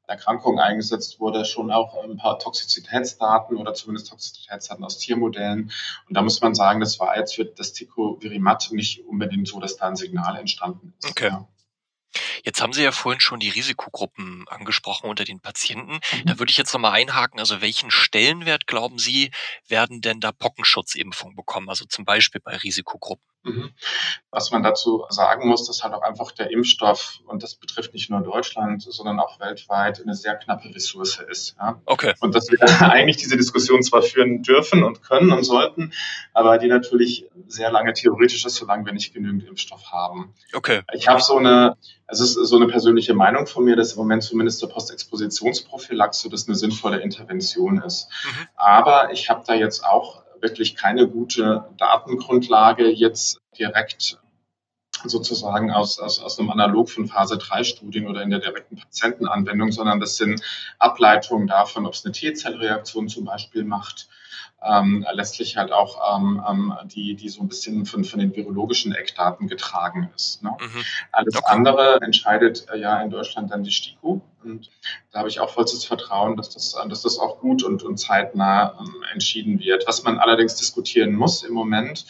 Erkrankungen 0.07 0.59
eingesetzt 0.59 1.19
wurde, 1.19 1.45
schon 1.45 1.71
auch 1.71 2.03
ein 2.03 2.17
paar 2.17 2.37
Toxizitätsdaten 2.39 3.57
oder 3.57 3.73
zumindest 3.73 4.09
Toxizitätsdaten 4.09 4.83
aus 4.83 4.97
Tiermodellen. 4.97 5.71
Und 6.07 6.17
da 6.17 6.21
muss 6.21 6.41
man 6.41 6.55
sagen, 6.55 6.79
das 6.79 6.99
war 6.99 7.17
jetzt 7.17 7.35
für 7.35 7.45
das 7.45 7.73
Ticovirimat 7.73 8.69
nicht 8.71 9.05
unbedingt 9.05 9.47
so, 9.47 9.59
dass 9.59 9.77
da 9.77 9.87
ein 9.87 9.95
Signal 9.95 10.37
entstanden 10.37 10.93
ist. 10.99 11.09
Okay. 11.09 11.29
Ja. 11.29 11.47
Jetzt 12.43 12.61
haben 12.61 12.73
Sie 12.73 12.83
ja 12.83 12.91
vorhin 12.91 13.21
schon 13.21 13.39
die 13.39 13.49
Risikogruppen 13.49 14.45
angesprochen 14.49 15.09
unter 15.09 15.23
den 15.23 15.39
Patienten. 15.39 15.93
Mhm. 15.93 16.25
Da 16.25 16.39
würde 16.39 16.51
ich 16.51 16.57
jetzt 16.57 16.73
nochmal 16.73 16.91
einhaken. 16.91 17.39
Also 17.39 17.61
welchen 17.61 17.89
Stellenwert 17.89 18.67
glauben 18.67 18.99
Sie, 18.99 19.31
werden 19.67 20.01
denn 20.01 20.19
da 20.19 20.31
Pockenschutzimpfungen 20.31 21.35
bekommen? 21.35 21.69
Also 21.69 21.85
zum 21.85 22.05
Beispiel 22.05 22.41
bei 22.41 22.57
Risikogruppen? 22.57 23.32
Mhm. 23.43 23.71
Was 24.31 24.51
man 24.51 24.63
dazu 24.63 25.05
sagen 25.09 25.47
muss, 25.47 25.67
dass 25.67 25.83
halt 25.83 25.93
auch 25.93 26.01
einfach 26.01 26.31
der 26.31 26.49
Impfstoff, 26.49 27.19
und 27.25 27.43
das 27.43 27.55
betrifft 27.55 27.93
nicht 27.93 28.09
nur 28.09 28.21
Deutschland, 28.21 28.81
sondern 28.81 29.19
auch 29.19 29.39
weltweit, 29.39 30.01
eine 30.01 30.15
sehr 30.15 30.35
knappe 30.35 30.73
Ressource 30.73 31.19
ist. 31.29 31.55
Ja? 31.59 31.81
Okay. 31.85 32.13
Und 32.21 32.33
dass 32.35 32.49
wir 32.49 32.59
eigentlich 32.89 33.17
diese 33.17 33.35
Diskussion 33.35 33.83
zwar 33.83 34.01
führen 34.01 34.41
dürfen 34.43 34.83
und 34.83 35.03
können 35.03 35.31
und 35.31 35.43
sollten, 35.43 35.93
aber 36.33 36.57
die 36.57 36.67
natürlich 36.67 37.29
sehr 37.47 37.71
lange 37.71 37.93
theoretisch 37.93 38.45
ist, 38.45 38.55
solange 38.55 38.85
wir 38.85 38.93
nicht 38.93 39.13
genügend 39.13 39.43
Impfstoff 39.43 39.91
haben. 39.91 40.33
Okay. 40.53 40.81
Ich 40.93 41.09
habe 41.09 41.21
so 41.21 41.37
eine, 41.37 41.75
es 42.07 42.21
ist 42.21 42.33
so 42.33 42.55
eine 42.55 42.67
persönliche 42.67 43.13
Meinung 43.13 43.45
von 43.45 43.65
mir, 43.65 43.75
dass 43.75 43.93
im 43.93 43.99
Moment 43.99 44.23
zumindest 44.23 44.59
zur 44.59 44.69
Postexpositionsprophylaxe 44.69 46.29
das 46.29 46.47
eine 46.47 46.55
sinnvolle 46.55 47.01
Intervention 47.01 47.81
ist. 47.81 48.07
Mhm. 48.23 48.47
Aber 48.55 49.11
ich 49.11 49.29
habe 49.29 49.43
da 49.45 49.53
jetzt 49.53 49.83
auch 49.83 50.22
wirklich 50.43 50.75
keine 50.75 51.07
gute 51.07 51.65
Datengrundlage 51.77 52.91
jetzt 52.91 53.39
direkt 53.57 54.19
sozusagen 55.05 55.71
aus, 55.71 55.99
aus, 55.99 56.19
aus 56.19 56.39
einem 56.39 56.49
Analog 56.49 56.89
von 56.89 57.07
Phase 57.07 57.37
3 57.37 57.63
Studien 57.63 58.07
oder 58.07 58.21
in 58.21 58.29
der 58.29 58.39
direkten 58.39 58.77
Patientenanwendung, 58.77 59.71
sondern 59.71 59.99
das 59.99 60.17
sind 60.17 60.41
Ableitungen 60.79 61.47
davon, 61.47 61.85
ob 61.85 61.93
es 61.93 62.05
eine 62.05 62.13
T-Zellreaktion 62.13 63.07
zum 63.07 63.25
Beispiel 63.25 63.63
macht, 63.63 64.07
ähm, 64.61 65.05
letztlich 65.11 65.57
halt 65.57 65.71
auch 65.71 66.17
ähm, 66.17 66.41
ähm, 66.49 66.73
die, 66.85 67.15
die 67.15 67.29
so 67.29 67.41
ein 67.41 67.47
bisschen 67.47 67.85
von, 67.85 68.03
von 68.05 68.19
den 68.19 68.35
virologischen 68.35 68.93
Eckdaten 68.93 69.47
getragen 69.47 70.09
ist. 70.15 70.41
Ne? 70.41 70.51
Mhm. 70.59 70.83
Alles 71.11 71.35
okay. 71.35 71.45
andere 71.47 71.99
entscheidet 72.01 72.67
äh, 72.69 72.79
ja 72.79 73.01
in 73.01 73.09
Deutschland 73.09 73.51
dann 73.51 73.63
die 73.63 73.71
STIKO. 73.71 74.21
Und 74.43 74.69
da 75.11 75.19
habe 75.19 75.29
ich 75.29 75.39
auch 75.39 75.49
vollstes 75.49 75.85
Vertrauen, 75.85 76.37
dass 76.37 76.49
das, 76.49 76.75
dass 76.89 77.01
das 77.01 77.19
auch 77.19 77.39
gut 77.39 77.63
und, 77.63 77.83
und 77.83 77.97
zeitnah 77.97 78.77
ähm, 78.79 79.03
entschieden 79.11 79.59
wird. 79.59 79.87
Was 79.87 80.03
man 80.03 80.19
allerdings 80.19 80.55
diskutieren 80.55 81.13
muss 81.13 81.43
im 81.43 81.53
Moment, 81.53 82.05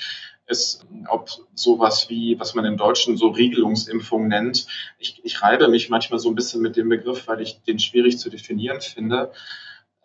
ist, 0.48 0.86
ob 1.08 1.30
sowas 1.56 2.10
wie, 2.10 2.40
was 2.40 2.54
man 2.54 2.66
im 2.66 2.78
Deutschen 2.78 3.18
so 3.18 3.30
Regelungsimpfung 3.30 4.28
nennt. 4.28 4.68
Ich, 5.00 5.22
ich 5.24 5.42
reibe 5.42 5.68
mich 5.70 5.90
manchmal 5.90 6.20
so 6.20 6.30
ein 6.30 6.36
bisschen 6.36 6.62
mit 6.62 6.76
dem 6.76 6.90
Begriff, 6.90 7.28
weil 7.28 7.42
ich 7.42 7.62
den 7.62 7.80
schwierig 7.80 8.20
zu 8.20 8.30
definieren 8.30 8.82
finde. 8.82 9.32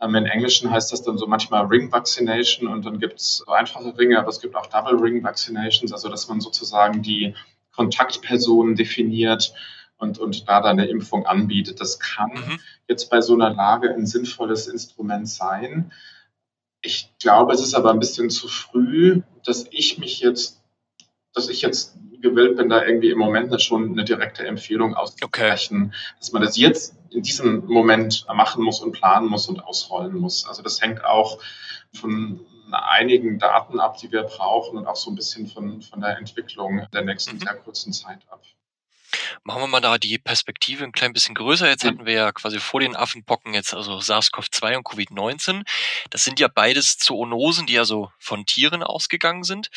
Ähm, 0.01 0.15
Im 0.15 0.27
Englischen 0.27 0.71
heißt 0.71 0.93
das 0.93 1.03
dann 1.03 1.19
so 1.19 1.27
manchmal 1.27 1.67
Ring 1.67 1.91
Vaccination 1.91 2.69
und 2.69 2.87
dann 2.87 3.01
gibt 3.01 3.21
es 3.21 3.39
so 3.39 3.53
einfache 3.53 3.97
Ringe, 3.99 4.19
aber 4.19 4.29
es 4.29 4.41
gibt 4.41 4.55
auch 4.55 4.67
Double 4.67 4.95
Ring 5.01 5.25
Vaccinations, 5.25 5.93
also 5.93 6.09
dass 6.09 6.29
man 6.29 6.41
sozusagen 6.41 7.03
die 7.03 7.35
Kontaktpersonen 7.73 8.77
definiert 8.77 9.53
und, 9.99 10.19
und 10.19 10.49
da 10.49 10.61
dann 10.61 10.79
eine 10.79 10.89
Impfung 10.89 11.27
anbietet. 11.27 11.81
Das 11.81 11.99
kann 11.99 12.31
mhm. 12.31 12.61
jetzt 12.89 13.11
bei 13.11 13.21
so 13.21 13.35
einer 13.35 13.51
Lage 13.51 13.93
ein 13.93 14.07
sinnvolles 14.07 14.69
Instrument 14.69 15.29
sein. 15.29 15.93
Ich 16.81 17.13
glaube, 17.19 17.53
es 17.53 17.61
ist 17.61 17.75
aber 17.75 17.91
ein 17.91 17.99
bisschen 17.99 18.31
zu 18.31 18.49
früh, 18.49 19.23
dass 19.45 19.67
ich 19.71 19.99
mich 19.99 20.21
jetzt, 20.21 20.63
dass 21.35 21.49
ich 21.49 21.61
jetzt 21.63 21.97
gewillt 22.21 22.57
bin, 22.57 22.69
da 22.69 22.85
irgendwie 22.85 23.11
im 23.11 23.19
Moment 23.19 23.61
schon 23.63 23.93
eine 23.93 24.05
direkte 24.05 24.47
Empfehlung 24.47 24.95
auszusprechen, 24.95 25.87
okay. 25.87 26.15
dass 26.19 26.33
man 26.33 26.43
das 26.43 26.57
jetzt 26.57 26.97
in 27.11 27.23
diesem 27.23 27.67
Moment 27.67 28.27
machen 28.33 28.63
muss 28.63 28.81
und 28.81 28.93
planen 28.93 29.29
muss 29.29 29.49
und 29.49 29.61
ausrollen 29.65 30.15
muss. 30.15 30.47
Also 30.47 30.63
das 30.63 30.81
hängt 30.81 31.05
auch 31.05 31.39
von 31.93 32.41
einigen 32.71 33.39
Daten 33.39 33.81
ab, 33.81 33.97
die 33.99 34.13
wir 34.13 34.25
brauchen 34.25 34.79
und 34.79 34.87
auch 34.87 34.97
so 34.97 35.11
ein 35.11 35.17
bisschen 35.17 35.47
von, 35.47 35.81
von 35.81 36.01
der 36.01 36.19
Entwicklung 36.19 36.87
der 36.93 37.03
nächsten 37.03 37.37
mhm. 37.37 37.41
sehr 37.41 37.55
kurzen 37.55 37.93
Zeit 37.93 38.21
ab. 38.29 38.43
Machen 39.49 39.63
wir 39.63 39.67
mal 39.67 39.81
da 39.81 39.97
die 39.97 40.19
Perspektive 40.19 40.85
ein 40.85 40.93
klein 40.93 41.15
bisschen 41.15 41.35
größer. 41.35 41.71
Jetzt 41.71 41.83
hatten 41.83 42.05
wir 42.05 42.13
ja 42.13 42.33
quasi 42.33 42.61
vor 42.61 42.81
den 42.81 42.95
Affenpocken 42.95 43.55
jetzt 43.55 43.73
also 43.73 43.97
SARS-CoV-2 43.99 44.77
und 44.77 44.87
Covid-19. 44.87 45.67
Das 46.11 46.23
sind 46.23 46.39
ja 46.39 46.49
beides 46.49 46.99
Zoonosen, 46.99 47.67
die 47.67 47.79
also 47.79 48.13
von 48.19 48.45
Tieren 48.45 48.83
ausgegangen 48.83 49.45
sind. 49.45 49.71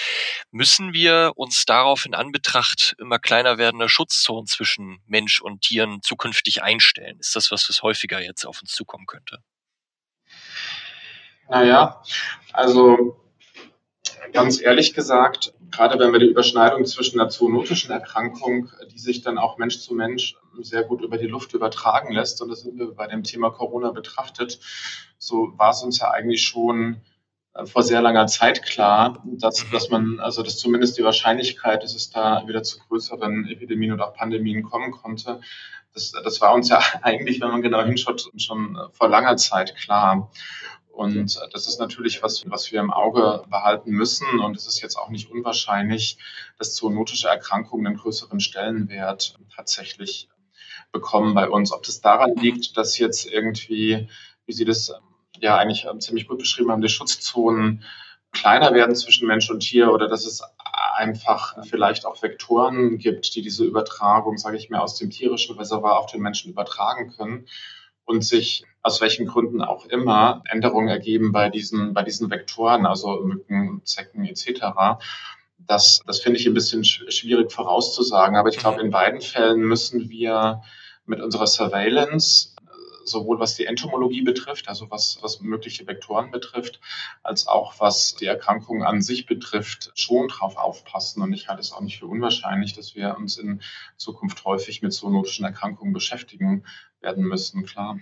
Müssen 0.51 0.91
wir 0.91 1.31
uns 1.37 1.63
darauf 1.63 2.05
in 2.05 2.13
Anbetracht 2.13 2.97
immer 2.99 3.17
kleiner 3.17 3.57
werdender 3.57 3.87
Schutzzonen 3.87 4.45
zwischen 4.45 5.01
Mensch 5.07 5.41
und 5.41 5.61
Tieren 5.61 6.01
zukünftig 6.01 6.61
einstellen? 6.63 7.17
Ist 7.21 7.37
das 7.37 7.49
was, 7.49 7.69
was 7.69 7.81
häufiger 7.81 8.21
jetzt 8.21 8.45
auf 8.45 8.61
uns 8.61 8.73
zukommen 8.73 9.05
könnte? 9.05 9.37
Naja, 11.47 12.03
also 12.51 13.20
ganz 14.33 14.61
ehrlich 14.61 14.93
gesagt, 14.93 15.53
gerade 15.71 15.99
wenn 15.99 16.11
wir 16.11 16.19
die 16.19 16.29
Überschneidung 16.29 16.85
zwischen 16.85 17.19
einer 17.19 17.29
zoonotischen 17.29 17.91
Erkrankung, 17.91 18.69
die 18.91 18.99
sich 18.99 19.21
dann 19.21 19.37
auch 19.37 19.57
Mensch 19.57 19.79
zu 19.79 19.93
Mensch 19.93 20.35
sehr 20.61 20.83
gut 20.83 21.01
über 21.01 21.17
die 21.17 21.27
Luft 21.27 21.53
übertragen 21.53 22.13
lässt, 22.13 22.41
und 22.41 22.49
das 22.49 22.61
sind 22.61 22.77
wir 22.77 22.93
bei 22.93 23.07
dem 23.07 23.23
Thema 23.23 23.49
Corona 23.49 23.91
betrachtet, 23.91 24.59
so 25.17 25.53
war 25.57 25.71
es 25.71 25.83
uns 25.83 25.99
ja 25.99 26.11
eigentlich 26.11 26.43
schon 26.43 27.01
äh, 27.53 27.65
vor 27.65 27.83
sehr 27.83 28.01
langer 28.01 28.27
Zeit 28.27 28.63
klar, 28.63 29.23
dass, 29.25 29.65
dass 29.71 29.89
man, 29.89 30.19
also 30.19 30.43
dass 30.43 30.57
zumindest 30.57 30.97
die 30.97 31.03
Wahrscheinlichkeit, 31.03 31.83
dass 31.83 31.95
es 31.95 32.09
da 32.09 32.47
wieder 32.47 32.63
zu 32.63 32.79
größeren 32.79 33.47
Epidemien 33.47 33.93
oder 33.93 34.07
auch 34.07 34.13
Pandemien 34.13 34.63
kommen 34.63 34.91
konnte, 34.91 35.41
das, 35.93 36.11
das 36.11 36.39
war 36.41 36.53
uns 36.53 36.69
ja 36.69 36.79
eigentlich, 37.01 37.41
wenn 37.41 37.49
man 37.49 37.61
genau 37.61 37.83
hinschaut, 37.83 38.29
schon 38.37 38.77
vor 38.91 39.09
langer 39.09 39.37
Zeit 39.37 39.75
klar. 39.75 40.31
Und 40.91 41.39
das 41.53 41.67
ist 41.67 41.79
natürlich 41.79 42.21
was, 42.21 42.43
was 42.49 42.71
wir 42.71 42.79
im 42.79 42.91
Auge 42.91 43.43
behalten 43.49 43.91
müssen. 43.91 44.39
Und 44.39 44.55
es 44.57 44.67
ist 44.67 44.81
jetzt 44.81 44.97
auch 44.97 45.09
nicht 45.09 45.31
unwahrscheinlich, 45.31 46.17
dass 46.57 46.75
zoonotische 46.75 47.27
Erkrankungen 47.27 47.87
einen 47.87 47.97
größeren 47.97 48.39
Stellenwert 48.39 49.37
tatsächlich 49.55 50.29
bekommen 50.91 51.33
bei 51.33 51.49
uns. 51.49 51.71
Ob 51.71 51.83
das 51.83 52.01
daran 52.01 52.35
liegt, 52.35 52.77
dass 52.77 52.97
jetzt 52.97 53.25
irgendwie, 53.25 54.09
wie 54.45 54.53
Sie 54.53 54.65
das 54.65 54.93
ja 55.39 55.57
eigentlich 55.57 55.87
ziemlich 55.99 56.27
gut 56.27 56.39
beschrieben 56.39 56.71
haben, 56.71 56.81
die 56.81 56.89
Schutzzonen 56.89 57.83
kleiner 58.31 58.73
werden 58.73 58.95
zwischen 58.95 59.27
Mensch 59.27 59.49
und 59.49 59.61
Tier 59.61 59.91
oder 59.91 60.07
dass 60.07 60.25
es 60.25 60.41
einfach 60.95 61.55
vielleicht 61.65 62.05
auch 62.05 62.21
Vektoren 62.21 62.97
gibt, 62.97 63.35
die 63.35 63.41
diese 63.41 63.65
Übertragung, 63.65 64.37
sage 64.37 64.57
ich 64.57 64.69
mal, 64.69 64.79
aus 64.79 64.95
dem 64.95 65.09
tierischen 65.09 65.57
Reservoir 65.57 65.99
auf 65.99 66.11
den 66.11 66.21
Menschen 66.21 66.51
übertragen 66.51 67.11
können 67.11 67.47
und 68.05 68.23
sich 68.23 68.65
aus 68.83 69.01
welchen 69.01 69.27
Gründen 69.27 69.61
auch 69.61 69.85
immer 69.85 70.41
Änderungen 70.49 70.87
ergeben 70.87 71.31
bei 71.31 71.49
diesen, 71.49 71.93
bei 71.93 72.03
diesen 72.03 72.29
Vektoren, 72.31 72.85
also 72.85 73.21
Mücken, 73.21 73.81
Zecken 73.85 74.25
etc. 74.25 74.99
Das, 75.59 76.01
das 76.05 76.19
finde 76.19 76.39
ich 76.39 76.47
ein 76.47 76.53
bisschen 76.53 76.83
schwierig 76.83 77.51
vorauszusagen. 77.51 78.35
Aber 78.35 78.49
ich 78.49 78.57
glaube, 78.57 78.81
in 78.81 78.89
beiden 78.89 79.21
Fällen 79.21 79.61
müssen 79.61 80.09
wir 80.09 80.61
mit 81.05 81.21
unserer 81.21 81.47
Surveillance 81.47 82.55
sowohl 83.05 83.39
was 83.39 83.55
die 83.55 83.65
Entomologie 83.65 84.21
betrifft, 84.21 84.67
also 84.67 84.89
was, 84.89 85.17
was 85.21 85.41
mögliche 85.41 85.87
Vektoren 85.87 86.31
betrifft, 86.31 86.79
als 87.23 87.47
auch 87.47 87.79
was 87.79 88.15
die 88.15 88.25
Erkrankung 88.25 88.83
an 88.83 89.01
sich 89.01 89.25
betrifft, 89.25 89.91
schon 89.95 90.27
drauf 90.27 90.57
aufpassen. 90.57 91.21
Und 91.21 91.33
ich 91.33 91.47
halte 91.47 91.61
es 91.61 91.71
auch 91.71 91.81
nicht 91.81 91.99
für 91.99 92.07
unwahrscheinlich, 92.07 92.73
dass 92.73 92.95
wir 92.95 93.17
uns 93.17 93.37
in 93.37 93.61
Zukunft 93.97 94.43
häufig 94.45 94.81
mit 94.81 94.93
zoonotischen 94.93 95.45
Erkrankungen 95.45 95.93
beschäftigen 95.93 96.63
werden 97.01 97.23
müssen, 97.23 97.65
klar. 97.65 97.99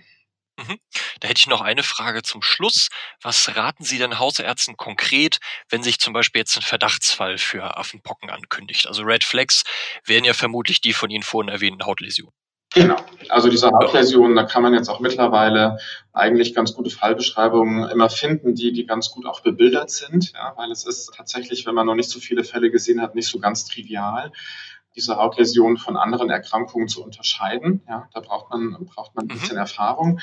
Mhm. 0.68 0.78
Da 1.20 1.28
hätte 1.28 1.38
ich 1.38 1.46
noch 1.46 1.60
eine 1.60 1.82
Frage 1.82 2.22
zum 2.22 2.42
Schluss. 2.42 2.88
Was 3.22 3.56
raten 3.56 3.84
Sie 3.84 3.98
denn 3.98 4.18
Hausärzten 4.18 4.76
konkret, 4.76 5.38
wenn 5.68 5.82
sich 5.82 5.98
zum 5.98 6.12
Beispiel 6.12 6.40
jetzt 6.40 6.56
ein 6.56 6.62
Verdachtsfall 6.62 7.38
für 7.38 7.76
Affenpocken 7.76 8.30
ankündigt? 8.30 8.86
Also 8.86 9.02
Red 9.02 9.24
Flags 9.24 9.64
wären 10.04 10.24
ja 10.24 10.34
vermutlich 10.34 10.80
die 10.80 10.92
von 10.92 11.10
Ihnen 11.10 11.22
vorhin 11.22 11.48
erwähnten 11.48 11.84
Hautläsionen. 11.84 12.34
Genau. 12.72 12.96
Also 13.30 13.48
diese 13.48 13.68
Hautläsionen, 13.68 14.36
da 14.36 14.44
kann 14.44 14.62
man 14.62 14.74
jetzt 14.74 14.88
auch 14.88 15.00
mittlerweile 15.00 15.78
eigentlich 16.12 16.54
ganz 16.54 16.72
gute 16.72 16.90
Fallbeschreibungen 16.90 17.88
immer 17.90 18.08
finden, 18.08 18.54
die, 18.54 18.72
die 18.72 18.86
ganz 18.86 19.10
gut 19.10 19.26
auch 19.26 19.40
bebildert 19.40 19.90
sind, 19.90 20.32
ja, 20.34 20.52
weil 20.56 20.70
es 20.70 20.86
ist 20.86 21.12
tatsächlich, 21.16 21.66
wenn 21.66 21.74
man 21.74 21.86
noch 21.86 21.96
nicht 21.96 22.10
so 22.10 22.20
viele 22.20 22.44
Fälle 22.44 22.70
gesehen 22.70 23.02
hat, 23.02 23.16
nicht 23.16 23.26
so 23.26 23.40
ganz 23.40 23.64
trivial 23.64 24.30
diese 24.96 25.16
Hautläsionen 25.16 25.76
von 25.76 25.96
anderen 25.96 26.30
Erkrankungen 26.30 26.88
zu 26.88 27.02
unterscheiden. 27.02 27.82
Ja, 27.88 28.08
da 28.12 28.20
braucht 28.20 28.50
man, 28.50 28.76
braucht 28.86 29.14
man 29.14 29.24
ein 29.24 29.28
mhm. 29.28 29.40
bisschen 29.40 29.56
mhm. 29.56 29.60
Erfahrung 29.60 30.20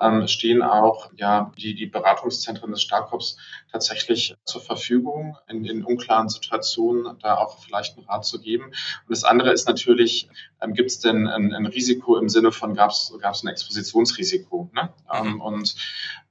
ähm, 0.00 0.26
stehen 0.26 0.62
auch 0.62 1.10
ja, 1.16 1.52
die, 1.56 1.74
die 1.74 1.86
Beratungszentren 1.86 2.70
des 2.70 2.82
Starkops 2.82 3.36
tatsächlich 3.70 4.34
zur 4.44 4.60
Verfügung, 4.60 5.36
in, 5.48 5.64
in 5.64 5.84
unklaren 5.84 6.28
Situationen 6.28 7.18
da 7.20 7.36
auch 7.36 7.58
vielleicht 7.60 7.96
einen 7.96 8.06
Rat 8.06 8.24
zu 8.24 8.40
geben. 8.40 8.66
Und 8.66 9.10
das 9.10 9.24
andere 9.24 9.52
ist 9.52 9.68
natürlich, 9.68 10.28
ähm, 10.60 10.74
gibt 10.74 10.90
es 10.90 11.00
denn 11.00 11.28
ein, 11.28 11.52
ein, 11.54 11.66
Risiko 11.66 12.16
im 12.16 12.28
Sinne 12.28 12.52
von, 12.52 12.74
gab 12.74 12.90
es 12.90 13.12
ein 13.12 13.48
Expositionsrisiko? 13.48 14.70
Ne? 14.74 14.92
Mhm. 15.12 15.26
Ähm, 15.26 15.40
und 15.40 15.74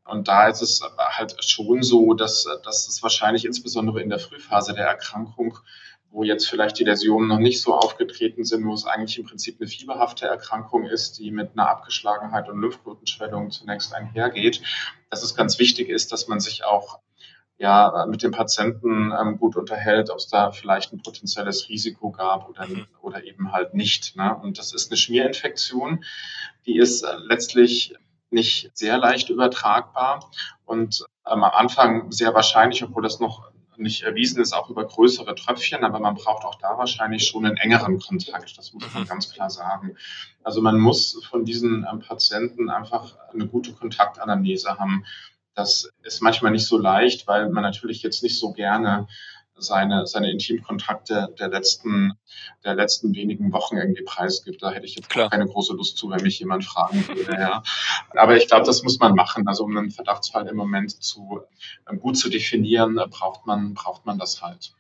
und 0.05 0.27
da 0.27 0.49
ist 0.49 0.61
es 0.61 0.81
halt 0.97 1.41
schon 1.45 1.81
so, 1.81 2.13
dass, 2.13 2.45
dass 2.65 2.89
es 2.89 3.01
wahrscheinlich 3.01 3.45
insbesondere 3.45 4.01
in 4.01 4.09
der 4.09 4.19
Frühphase 4.19 4.73
der 4.73 4.85
Erkrankung 4.85 5.57
wo 6.13 6.23
jetzt 6.23 6.47
vielleicht 6.47 6.77
die 6.77 6.83
Läsionen 6.83 7.27
noch 7.27 7.39
nicht 7.39 7.59
so 7.59 7.73
aufgetreten 7.73 8.43
sind, 8.45 8.65
wo 8.65 8.73
es 8.73 8.85
eigentlich 8.85 9.17
im 9.17 9.25
Prinzip 9.25 9.59
eine 9.59 9.67
fieberhafte 9.67 10.27
Erkrankung 10.27 10.85
ist, 10.85 11.17
die 11.17 11.31
mit 11.31 11.51
einer 11.53 11.67
Abgeschlagenheit 11.67 12.47
und 12.49 12.61
Lymphknotenschwellung 12.61 13.49
zunächst 13.49 13.93
einhergeht, 13.95 14.61
dass 15.09 15.23
es 15.23 15.35
ganz 15.35 15.57
wichtig 15.57 15.89
ist, 15.89 16.11
dass 16.11 16.27
man 16.27 16.39
sich 16.39 16.63
auch 16.63 16.99
ja, 17.57 18.05
mit 18.07 18.21
dem 18.21 18.31
Patienten 18.31 19.11
ähm, 19.11 19.39
gut 19.39 19.55
unterhält, 19.55 20.11
ob 20.11 20.17
es 20.17 20.27
da 20.27 20.51
vielleicht 20.51 20.93
ein 20.93 21.01
potenzielles 21.01 21.69
Risiko 21.69 22.11
gab 22.11 22.47
oder, 22.47 22.67
mhm. 22.67 22.85
oder 23.01 23.23
eben 23.23 23.51
halt 23.51 23.73
nicht. 23.73 24.15
Ne? 24.15 24.35
Und 24.35 24.59
das 24.59 24.73
ist 24.73 24.91
eine 24.91 24.97
Schmierinfektion, 24.97 26.03
die 26.65 26.77
ist 26.77 27.03
äh, 27.03 27.15
letztlich 27.27 27.95
nicht 28.29 28.71
sehr 28.73 28.97
leicht 28.97 29.29
übertragbar 29.29 30.29
und 30.65 31.05
ähm, 31.25 31.43
am 31.43 31.43
Anfang 31.43 32.11
sehr 32.11 32.33
wahrscheinlich, 32.33 32.83
obwohl 32.83 33.03
das 33.03 33.19
noch 33.19 33.52
nicht 33.77 34.03
erwiesen 34.03 34.41
ist, 34.41 34.53
auch 34.53 34.69
über 34.69 34.85
größere 34.85 35.35
Tröpfchen, 35.35 35.83
aber 35.83 35.99
man 35.99 36.15
braucht 36.15 36.45
auch 36.45 36.55
da 36.55 36.77
wahrscheinlich 36.77 37.25
schon 37.25 37.45
einen 37.45 37.57
engeren 37.57 37.99
Kontakt. 37.99 38.57
Das 38.57 38.73
muss 38.73 38.83
man 38.93 39.03
mhm. 39.03 39.07
ganz 39.07 39.31
klar 39.31 39.49
sagen. 39.49 39.95
Also 40.43 40.61
man 40.61 40.79
muss 40.79 41.23
von 41.29 41.45
diesen 41.45 41.85
ähm, 41.91 41.99
Patienten 41.99 42.69
einfach 42.69 43.15
eine 43.33 43.47
gute 43.47 43.73
Kontaktanamnese 43.73 44.77
haben. 44.77 45.05
Das 45.55 45.89
ist 46.01 46.21
manchmal 46.21 46.51
nicht 46.51 46.65
so 46.65 46.77
leicht, 46.77 47.27
weil 47.27 47.49
man 47.49 47.63
natürlich 47.63 48.01
jetzt 48.01 48.23
nicht 48.23 48.39
so 48.39 48.53
gerne 48.53 49.07
seine, 49.57 50.05
seine 50.07 50.31
Intimkontakte 50.31 51.33
der 51.39 51.49
letzten, 51.49 52.13
der 52.63 52.75
letzten 52.75 53.13
wenigen 53.15 53.51
Wochen 53.51 53.77
irgendwie 53.77 54.03
preisgibt. 54.03 54.61
Da 54.61 54.71
hätte 54.71 54.85
ich 54.85 54.95
jetzt 54.95 55.09
Klar. 55.09 55.29
keine 55.29 55.45
große 55.45 55.73
Lust 55.73 55.97
zu, 55.97 56.09
wenn 56.09 56.21
mich 56.21 56.39
jemand 56.39 56.65
fragen 56.65 57.07
würde. 57.07 57.33
Ja. 57.33 57.63
Aber 58.11 58.35
ich 58.35 58.47
glaube, 58.47 58.65
das 58.65 58.83
muss 58.83 58.99
man 58.99 59.15
machen. 59.15 59.47
Also 59.47 59.63
um 59.63 59.75
einen 59.75 59.91
Verdachtsfall 59.91 60.47
im 60.47 60.55
Moment 60.55 61.03
zu, 61.03 61.41
äh, 61.85 61.95
gut 61.95 62.17
zu 62.17 62.29
definieren, 62.29 62.97
äh, 62.97 63.07
braucht 63.07 63.45
man, 63.45 63.73
braucht 63.73 64.05
man 64.05 64.17
das 64.17 64.41
halt. 64.41 64.73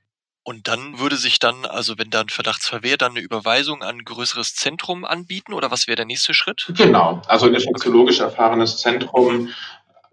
Und 0.45 0.67
dann 0.67 0.99
würde 0.99 1.15
sich 1.15 1.39
dann, 1.39 1.65
also 1.65 1.97
wenn 1.97 2.09
da 2.09 2.19
ein 2.19 2.27
Verdachtsfall 2.29 2.83
wäre, 2.83 2.97
dann 2.97 3.11
eine 3.11 3.21
Überweisung 3.21 3.81
an 3.81 3.99
ein 3.99 4.03
größeres 4.03 4.55
Zentrum 4.55 5.05
anbieten 5.05 5.53
oder 5.53 5.71
was 5.71 5.87
wäre 5.87 5.95
der 5.95 6.05
nächste 6.05 6.33
Schritt? 6.33 6.65
Genau, 6.75 7.21
also 7.27 7.45
ein 7.45 7.53
infektiologisch 7.53 8.19
erfahrenes 8.19 8.77
Zentrum 8.77 9.49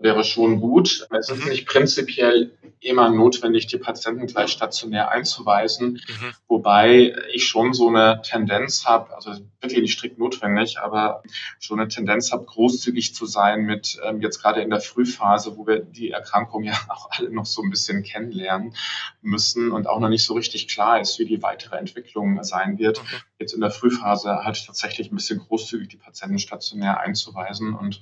wäre 0.01 0.25
schon 0.25 0.61
gut. 0.61 1.07
Es 1.11 1.29
ist 1.29 1.45
mhm. 1.45 1.51
nicht 1.51 1.67
prinzipiell 1.67 2.53
immer 2.81 3.11
notwendig, 3.11 3.67
die 3.67 3.77
Patienten 3.77 4.27
gleich 4.27 4.51
stationär 4.51 5.11
einzuweisen, 5.11 5.93
mhm. 5.93 6.33
wobei 6.49 7.15
ich 7.33 7.47
schon 7.47 7.75
so 7.75 7.89
eine 7.89 8.23
Tendenz 8.23 8.87
habe, 8.87 9.15
also 9.15 9.33
wirklich 9.61 9.83
nicht 9.83 9.93
strikt 9.93 10.19
notwendig, 10.19 10.79
aber 10.81 11.23
schon 11.59 11.79
eine 11.79 11.89
Tendenz 11.89 12.33
habe, 12.33 12.47
großzügig 12.47 13.15
zu 13.15 13.27
sein 13.27 13.63
mit 13.67 14.01
ähm, 14.03 14.23
jetzt 14.23 14.41
gerade 14.41 14.63
in 14.63 14.71
der 14.71 14.81
Frühphase, 14.81 15.59
wo 15.59 15.67
wir 15.67 15.81
die 15.81 16.11
Erkrankung 16.11 16.65
ja 16.65 16.73
auch 16.89 17.11
alle 17.11 17.31
noch 17.31 17.45
so 17.45 17.63
ein 17.63 17.69
bisschen 17.69 18.03
kennenlernen 18.03 18.75
müssen 19.21 19.71
und 19.71 19.87
auch 19.87 20.01
noch 20.01 20.09
nicht 20.09 20.25
so 20.25 20.33
richtig 20.33 20.67
klar 20.67 21.01
ist, 21.01 21.19
wie 21.19 21.27
die 21.27 21.43
weitere 21.43 21.77
Entwicklung 21.77 22.43
sein 22.43 22.79
wird. 22.79 23.03
Mhm. 23.03 23.17
Jetzt 23.39 23.53
in 23.53 23.61
der 23.61 23.71
Frühphase 23.71 24.45
halt 24.45 24.65
tatsächlich 24.67 25.13
ein 25.13 25.17
bisschen 25.17 25.41
großzügig 25.41 25.89
die 25.89 25.97
Patienten 25.97 26.39
stationär 26.39 27.01
einzuweisen 27.01 27.75
und 27.75 28.01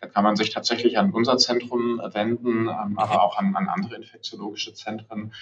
da 0.00 0.06
kann 0.06 0.22
man 0.22 0.36
sich 0.36 0.50
tatsächlich 0.50 0.98
an 0.98 1.12
unser 1.12 1.36
Zentrum 1.40 2.00
wenden, 2.12 2.68
ähm, 2.68 2.98
aber 2.98 3.22
auch 3.22 3.36
an, 3.38 3.56
an 3.56 3.68
andere 3.68 3.96
infektiologische 3.96 4.74
Zentren. 4.74 5.32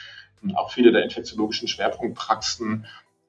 Und 0.42 0.56
auch 0.56 0.70
viele 0.70 0.92
der 0.92 1.04
infektiologischen 1.04 1.68
Schwerpunktpraxen 1.68 2.86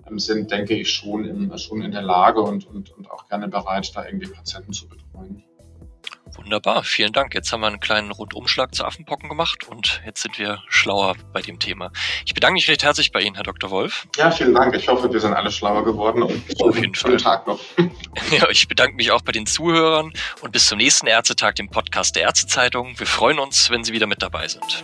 ähm, 0.07 0.19
sind, 0.19 0.51
denke 0.51 0.75
ich, 0.75 0.91
schon 0.91 1.25
in, 1.25 1.57
schon 1.57 1.81
in 1.81 1.91
der 1.91 2.03
Lage 2.03 2.41
und, 2.41 2.65
und, 2.67 2.91
und 2.91 3.11
auch 3.11 3.27
gerne 3.27 3.47
bereit, 3.47 3.91
da 3.95 4.05
irgendwie 4.05 4.27
Patienten 4.27 4.73
zu 4.73 4.87
betreuen. 4.87 5.43
Wunderbar, 6.35 6.83
vielen 6.83 7.13
Dank. 7.13 7.33
Jetzt 7.33 7.51
haben 7.51 7.61
wir 7.61 7.67
einen 7.67 7.79
kleinen 7.79 8.11
Rundumschlag 8.11 8.73
zu 8.73 8.85
Affenpocken 8.85 9.29
gemacht 9.29 9.67
und 9.67 10.01
jetzt 10.05 10.21
sind 10.21 10.37
wir 10.39 10.61
schlauer 10.67 11.15
bei 11.33 11.41
dem 11.41 11.59
Thema. 11.59 11.91
Ich 12.25 12.33
bedanke 12.33 12.53
mich 12.53 12.67
recht 12.67 12.83
herzlich 12.83 13.11
bei 13.11 13.21
Ihnen, 13.21 13.35
Herr 13.35 13.43
Dr. 13.43 13.69
Wolf. 13.69 14.07
Ja, 14.17 14.31
vielen 14.31 14.53
Dank. 14.53 14.75
Ich 14.75 14.87
hoffe, 14.87 15.11
wir 15.11 15.19
sind 15.19 15.33
alle 15.33 15.51
schlauer 15.51 15.83
geworden 15.83 16.23
und 16.23 16.61
auf 16.61 16.75
jeden 16.75 16.95
Fall. 16.95 17.17
Tag 17.17 17.47
noch. 17.47 17.59
Ja, 18.31 18.49
ich 18.49 18.67
bedanke 18.67 18.95
mich 18.95 19.11
auch 19.11 19.21
bei 19.21 19.31
den 19.31 19.45
Zuhörern 19.45 20.11
und 20.41 20.51
bis 20.51 20.67
zum 20.67 20.77
nächsten 20.77 21.07
Ärztetag, 21.07 21.55
dem 21.55 21.69
Podcast 21.69 22.15
der 22.15 22.23
Ärztezeitung. 22.23 22.99
Wir 22.99 23.07
freuen 23.07 23.39
uns, 23.39 23.69
wenn 23.69 23.83
Sie 23.83 23.93
wieder 23.93 24.07
mit 24.07 24.21
dabei 24.21 24.47
sind. 24.47 24.83